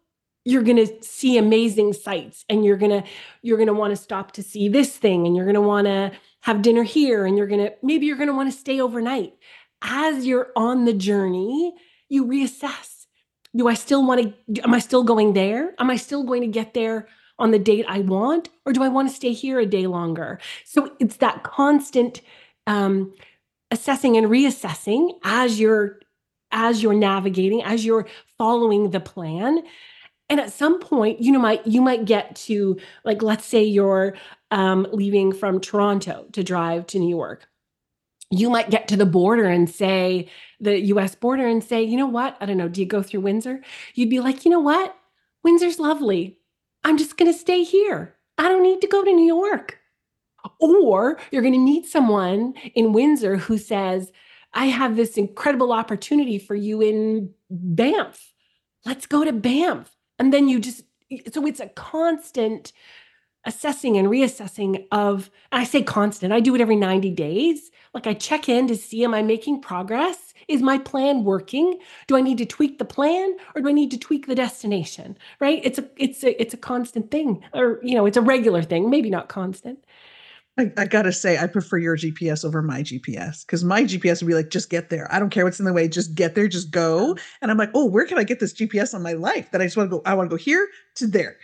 [0.44, 3.08] you're going to see amazing sights and you're going to
[3.40, 5.86] you're going to want to stop to see this thing and you're going to want
[5.86, 6.12] to
[6.42, 9.34] have dinner here and you're going to maybe you're going to want to stay overnight.
[9.82, 11.74] As you're on the journey,
[12.08, 13.06] you reassess.
[13.56, 15.74] Do I still want to am I still going there?
[15.78, 17.08] Am I still going to get there
[17.38, 20.40] on the date I want or do I want to stay here a day longer?
[20.64, 22.20] So it's that constant
[22.66, 23.14] um
[23.70, 26.00] assessing and reassessing as you're
[26.50, 28.06] as you're navigating as you're
[28.38, 29.62] following the plan
[30.28, 34.14] and at some point you know might you might get to like let's say you're
[34.50, 37.46] um, leaving from toronto to drive to new york.
[38.30, 40.28] You might get to the border and say
[40.60, 42.36] the us border and say you know what?
[42.40, 42.68] I don't know.
[42.68, 43.62] Do you go through windsor?
[43.94, 44.94] You'd be like you know what?
[45.42, 46.38] Windsor's lovely.
[46.84, 48.14] I'm just going to stay here.
[48.36, 49.78] I don't need to go to new york.
[50.60, 54.12] Or you're going to meet someone in windsor who says
[54.54, 58.32] i have this incredible opportunity for you in banff.
[58.84, 60.84] Let's go to banff and then you just
[61.32, 62.72] so it's a constant
[63.44, 67.70] assessing and reassessing of i say constant i do it every 90 days.
[67.94, 70.34] Like i check in to see am i making progress?
[70.48, 71.78] Is my plan working?
[72.06, 75.16] Do i need to tweak the plan or do i need to tweak the destination
[75.40, 75.60] right?
[75.64, 78.90] It's a it's a it's a constant thing or you know it's a regular thing
[78.90, 79.84] maybe not constant
[80.58, 84.28] I, I, gotta say, I prefer your GPS over my GPS because my GPS would
[84.28, 85.12] be like, just get there.
[85.12, 87.16] I don't care what's in the way, just get there, just go.
[87.40, 89.50] And I'm like, oh, where can I get this GPS on my life?
[89.52, 91.36] That I just want to go, I want to go here to there.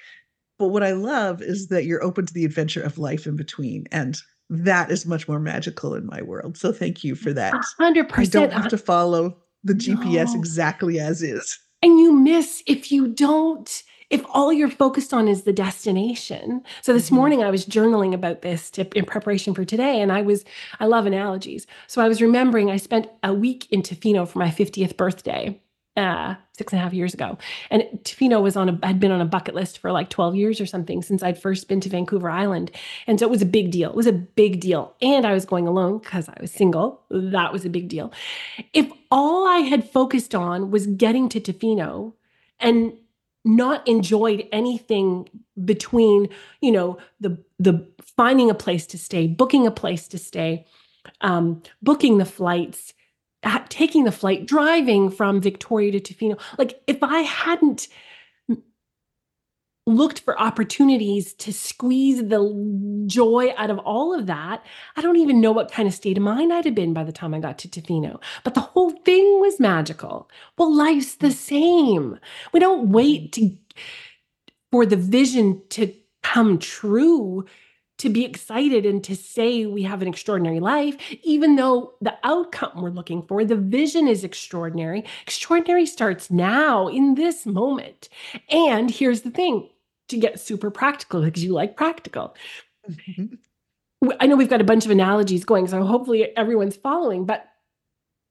[0.59, 3.87] But what I love is that you're open to the adventure of life in between.
[3.93, 4.17] And
[4.51, 6.57] that is much more magical in my world.
[6.57, 7.55] So thank you for that.
[7.81, 8.19] 100%.
[8.19, 10.39] I don't have to follow the GPS no.
[10.39, 11.59] exactly as is.
[11.83, 16.63] And you miss if you don't if all you're focused on is the destination.
[16.83, 17.17] So this mm-hmm.
[17.17, 20.45] morning I was journaling about this to, in preparation for today, and I was
[20.81, 21.67] I love analogies.
[21.87, 25.61] So I was remembering I spent a week in Tofino for my 50th birthday.
[25.97, 27.39] Uh, six and a half years ago.
[27.71, 30.61] And Tofino was on a had been on a bucket list for like 12 years
[30.61, 32.73] or something since I'd first been to Vancouver Island.
[33.07, 33.91] And so it was a big deal.
[33.91, 34.97] It was a big deal.
[35.01, 37.03] And I was going alone because I was single.
[37.11, 38.13] That was a big deal.
[38.73, 42.15] If all I had focused on was getting to Tofino
[42.59, 42.95] and
[43.45, 45.29] not enjoyed anything
[45.65, 46.29] between
[46.61, 47.87] you know the the
[48.17, 50.65] finding a place to stay booking a place to stay
[51.21, 52.95] um, booking the flights
[53.69, 56.41] taking the flight driving from victoria to tofino.
[56.59, 57.89] Like if i hadn't
[59.87, 64.65] looked for opportunities to squeeze the joy out of all of that,
[64.97, 67.13] I don't even know what kind of state of mind I'd have been by the
[67.13, 68.21] time I got to Tofino.
[68.45, 70.31] But the whole thing was magical.
[70.57, 72.19] Well, life's the same.
[72.53, 73.57] We don't wait to
[74.73, 77.45] for the vision to come true
[77.99, 82.83] to be excited and to say we have an extraordinary life, even though the outcome
[82.83, 85.05] we're looking for, the vision is extraordinary.
[85.23, 88.09] Extraordinary starts now in this moment.
[88.49, 89.71] And here's the thing
[90.09, 92.35] to get super practical because you like practical.
[92.89, 93.35] Mm-hmm.
[94.21, 97.25] I know we've got a bunch of analogies going, so hopefully everyone's following.
[97.25, 97.47] But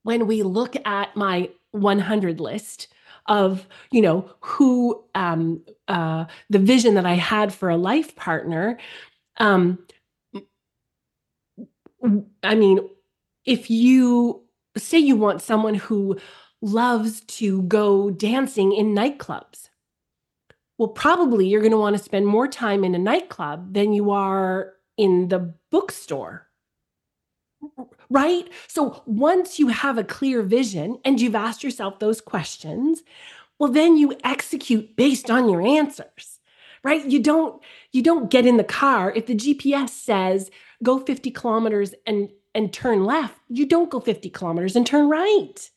[0.03, 2.89] when we look at my 100 list
[3.27, 8.77] of, you know, who um, uh, the vision that I had for a life partner,
[9.37, 9.79] um,
[12.43, 12.87] I mean,
[13.45, 14.43] if you
[14.77, 16.17] say you want someone who
[16.61, 19.69] loves to go dancing in nightclubs,
[20.77, 24.11] well, probably you're going to want to spend more time in a nightclub than you
[24.11, 26.47] are in the bookstore.
[28.09, 28.49] Right?
[28.67, 33.01] So once you have a clear vision and you've asked yourself those questions,
[33.57, 36.39] well then you execute based on your answers.
[36.83, 37.05] Right?
[37.05, 37.63] You don't
[37.93, 40.51] you don't get in the car if the GPS says
[40.83, 45.69] go 50 kilometers and and turn left, you don't go 50 kilometers and turn right.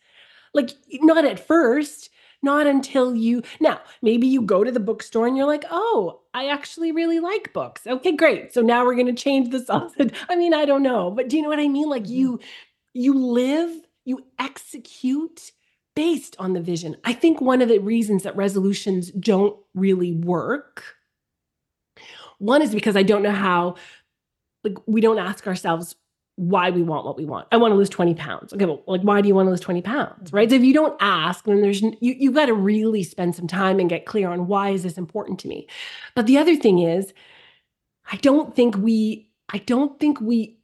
[0.52, 2.10] Like not at first,
[2.46, 6.46] not until you, now, maybe you go to the bookstore and you're like, oh, I
[6.48, 7.86] actually really like books.
[7.86, 8.54] Okay, great.
[8.54, 10.14] So now we're going to change the sausage.
[10.30, 11.90] I mean, I don't know, but do you know what I mean?
[11.90, 12.40] Like you,
[12.94, 13.70] you live,
[14.06, 15.50] you execute
[15.94, 16.96] based on the vision.
[17.04, 20.84] I think one of the reasons that resolutions don't really work,
[22.38, 23.76] one is because I don't know how,
[24.62, 25.96] like, we don't ask ourselves,
[26.36, 27.48] why we want what we want.
[27.50, 28.52] I want to lose 20 pounds.
[28.52, 30.32] Okay, well, like why do you want to lose 20 pounds?
[30.32, 30.48] Right.
[30.48, 33.80] So if you don't ask, then there's you you've got to really spend some time
[33.80, 35.66] and get clear on why is this important to me.
[36.14, 37.12] But the other thing is,
[38.10, 40.58] I don't think we I don't think we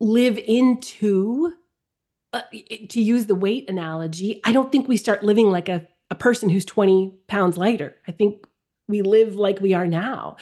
[0.00, 1.52] live into
[2.32, 2.42] uh,
[2.90, 6.50] to use the weight analogy, I don't think we start living like a, a person
[6.50, 7.96] who's 20 pounds lighter.
[8.06, 8.44] I think
[8.88, 10.36] we live like we are now.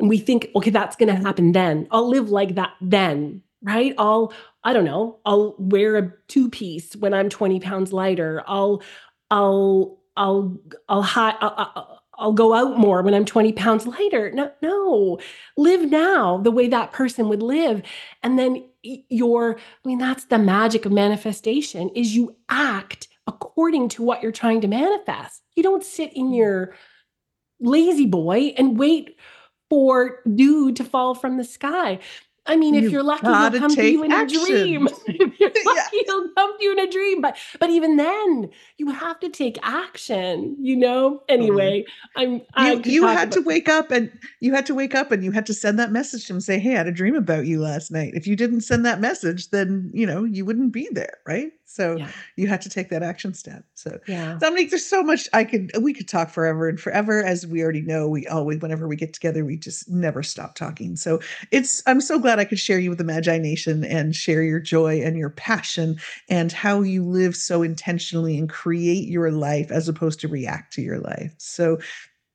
[0.00, 1.86] And we think, okay, that's going to happen then.
[1.92, 3.94] I'll live like that then right?
[3.98, 4.32] I'll,
[4.64, 8.42] I don't know, I'll wear a two piece when I'm 20 pounds lighter.
[8.46, 8.82] I'll,
[9.30, 10.58] I'll, I'll,
[10.88, 14.30] I'll, hi- I'll, I'll I'll go out more when I'm 20 pounds lighter.
[14.32, 15.18] No, no.
[15.56, 17.82] Live now the way that person would live.
[18.22, 24.02] And then your, I mean, that's the magic of manifestation is you act according to
[24.02, 25.42] what you're trying to manifest.
[25.56, 26.36] You don't sit in mm.
[26.36, 26.74] your
[27.60, 29.16] lazy boy and wait
[29.70, 31.98] for dew to fall from the sky.
[32.44, 34.40] I mean, if you're lucky, he'll come to you in action.
[34.40, 34.88] a dream.
[35.06, 36.00] if you're lucky, yeah.
[36.06, 37.20] he'll come to you in a dream.
[37.20, 40.56] But but even then, you have to take action.
[40.60, 41.10] You know.
[41.10, 41.32] Mm-hmm.
[41.32, 41.84] Anyway,
[42.16, 42.42] I'm.
[42.58, 45.46] You, you had to wake up and you had to wake up and you had
[45.46, 46.40] to send that message to him.
[46.40, 48.14] Say, hey, I had a dream about you last night.
[48.14, 51.52] If you didn't send that message, then you know you wouldn't be there, right?
[51.72, 52.08] So yeah.
[52.36, 53.64] you had to take that action step.
[53.74, 57.24] So yeah, Dominique, there's so much I could we could talk forever and forever.
[57.24, 60.96] As we already know, we always whenever we get together, we just never stop talking.
[60.96, 61.20] So
[61.50, 64.60] it's I'm so glad I could share you with the Magi Nation and share your
[64.60, 65.96] joy and your passion
[66.28, 70.82] and how you live so intentionally and create your life as opposed to react to
[70.82, 71.34] your life.
[71.38, 71.78] So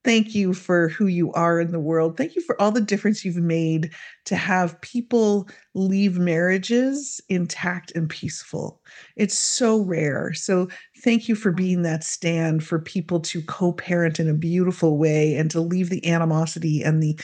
[0.08, 2.18] thank you for who you are in the world.
[2.18, 3.92] Thank you for all the difference you've made
[4.26, 8.82] to have people leave marriages intact and peaceful.
[9.18, 10.34] It's so rare.
[10.34, 10.70] So,
[11.04, 15.36] thank you for being that stand for people to co parent in a beautiful way
[15.36, 17.20] and to leave the animosity and the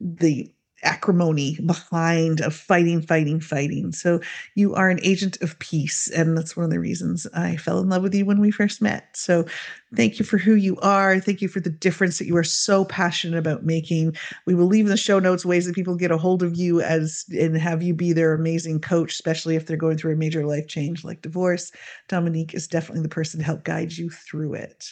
[0.00, 0.50] the
[0.82, 3.92] acrimony behind of fighting, fighting, fighting.
[3.92, 4.20] So
[4.54, 6.08] you are an agent of peace.
[6.08, 8.82] And that's one of the reasons I fell in love with you when we first
[8.82, 9.16] met.
[9.16, 9.46] So
[9.94, 11.18] thank you for who you are.
[11.18, 14.16] Thank you for the difference that you are so passionate about making.
[14.44, 16.80] We will leave in the show notes ways that people get a hold of you
[16.80, 20.44] as and have you be their amazing coach, especially if they're going through a major
[20.44, 21.72] life change like divorce.
[22.08, 24.90] Dominique is definitely the person to help guide you through it.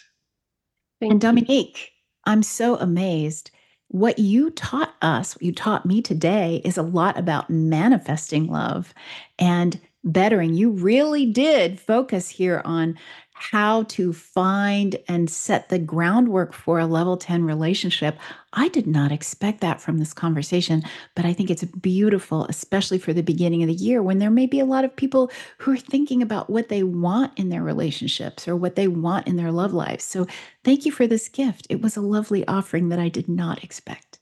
[1.01, 1.91] Thank and Dominique,
[2.25, 3.51] I'm so amazed
[3.89, 8.93] what you taught us, what you taught me today, is a lot about manifesting love
[9.39, 10.55] and bettering.
[10.55, 12.99] You really did focus here on
[13.37, 18.17] how to find and set the groundwork for a level 10 relationship.
[18.53, 20.85] I did not expect that from this conversation,
[21.17, 24.47] but I think it's beautiful, especially for the beginning of the year when there may
[24.47, 28.47] be a lot of people who are thinking about what they want in their relationships
[28.47, 30.05] or what they want in their love lives.
[30.05, 30.29] So
[30.63, 31.67] thank you for this gift.
[31.69, 34.14] It was a lovely offering that I did not expect.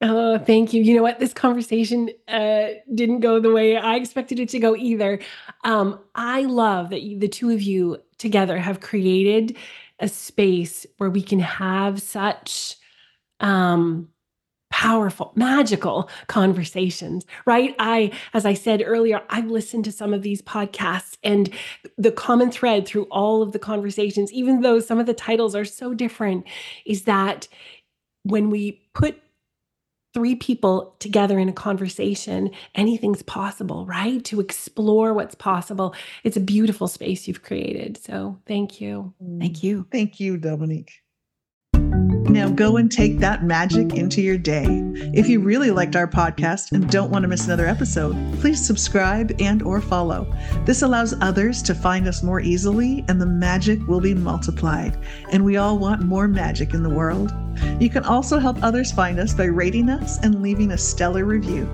[0.00, 0.82] Oh, thank you.
[0.82, 1.18] You know what?
[1.18, 5.20] This conversation uh, didn't go the way I expected it to go either.
[5.64, 9.56] Um, I love that you, the two of you together have created
[10.00, 12.76] a space where we can have such
[13.40, 14.08] um,
[14.70, 17.74] powerful, magical conversations, right?
[17.78, 21.48] I, as I said earlier, I've listened to some of these podcasts and
[21.96, 25.64] the common thread through all of the conversations, even though some of the titles are
[25.64, 26.46] so different,
[26.84, 27.46] is that
[28.24, 29.20] when we put
[30.14, 34.24] three people together in a conversation, anything's possible, right?
[34.26, 35.94] To explore what's possible.
[36.22, 37.98] It's a beautiful space you've created.
[38.02, 39.12] So thank you.
[39.38, 39.86] Thank you.
[39.90, 41.03] Thank you, Dominique.
[41.94, 44.66] Now go and take that magic into your day.
[45.14, 49.32] If you really liked our podcast and don't want to miss another episode, please subscribe
[49.38, 50.26] and or follow.
[50.64, 54.98] This allows others to find us more easily and the magic will be multiplied.
[55.30, 57.32] And we all want more magic in the world.
[57.80, 61.68] You can also help others find us by rating us and leaving a stellar review.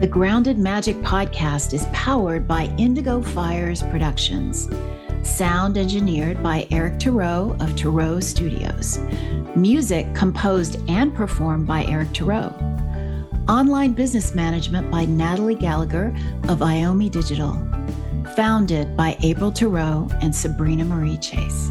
[0.00, 4.68] The Grounded Magic podcast is powered by Indigo Fires Productions.
[5.22, 8.98] Sound engineered by Eric Thoreau of Thoreau Studios.
[9.54, 12.52] Music composed and performed by Eric Thoreau.
[13.48, 16.08] Online business management by Natalie Gallagher
[16.48, 17.52] of Iomi Digital.
[18.34, 21.70] Founded by April Thoreau and Sabrina Marie Chase.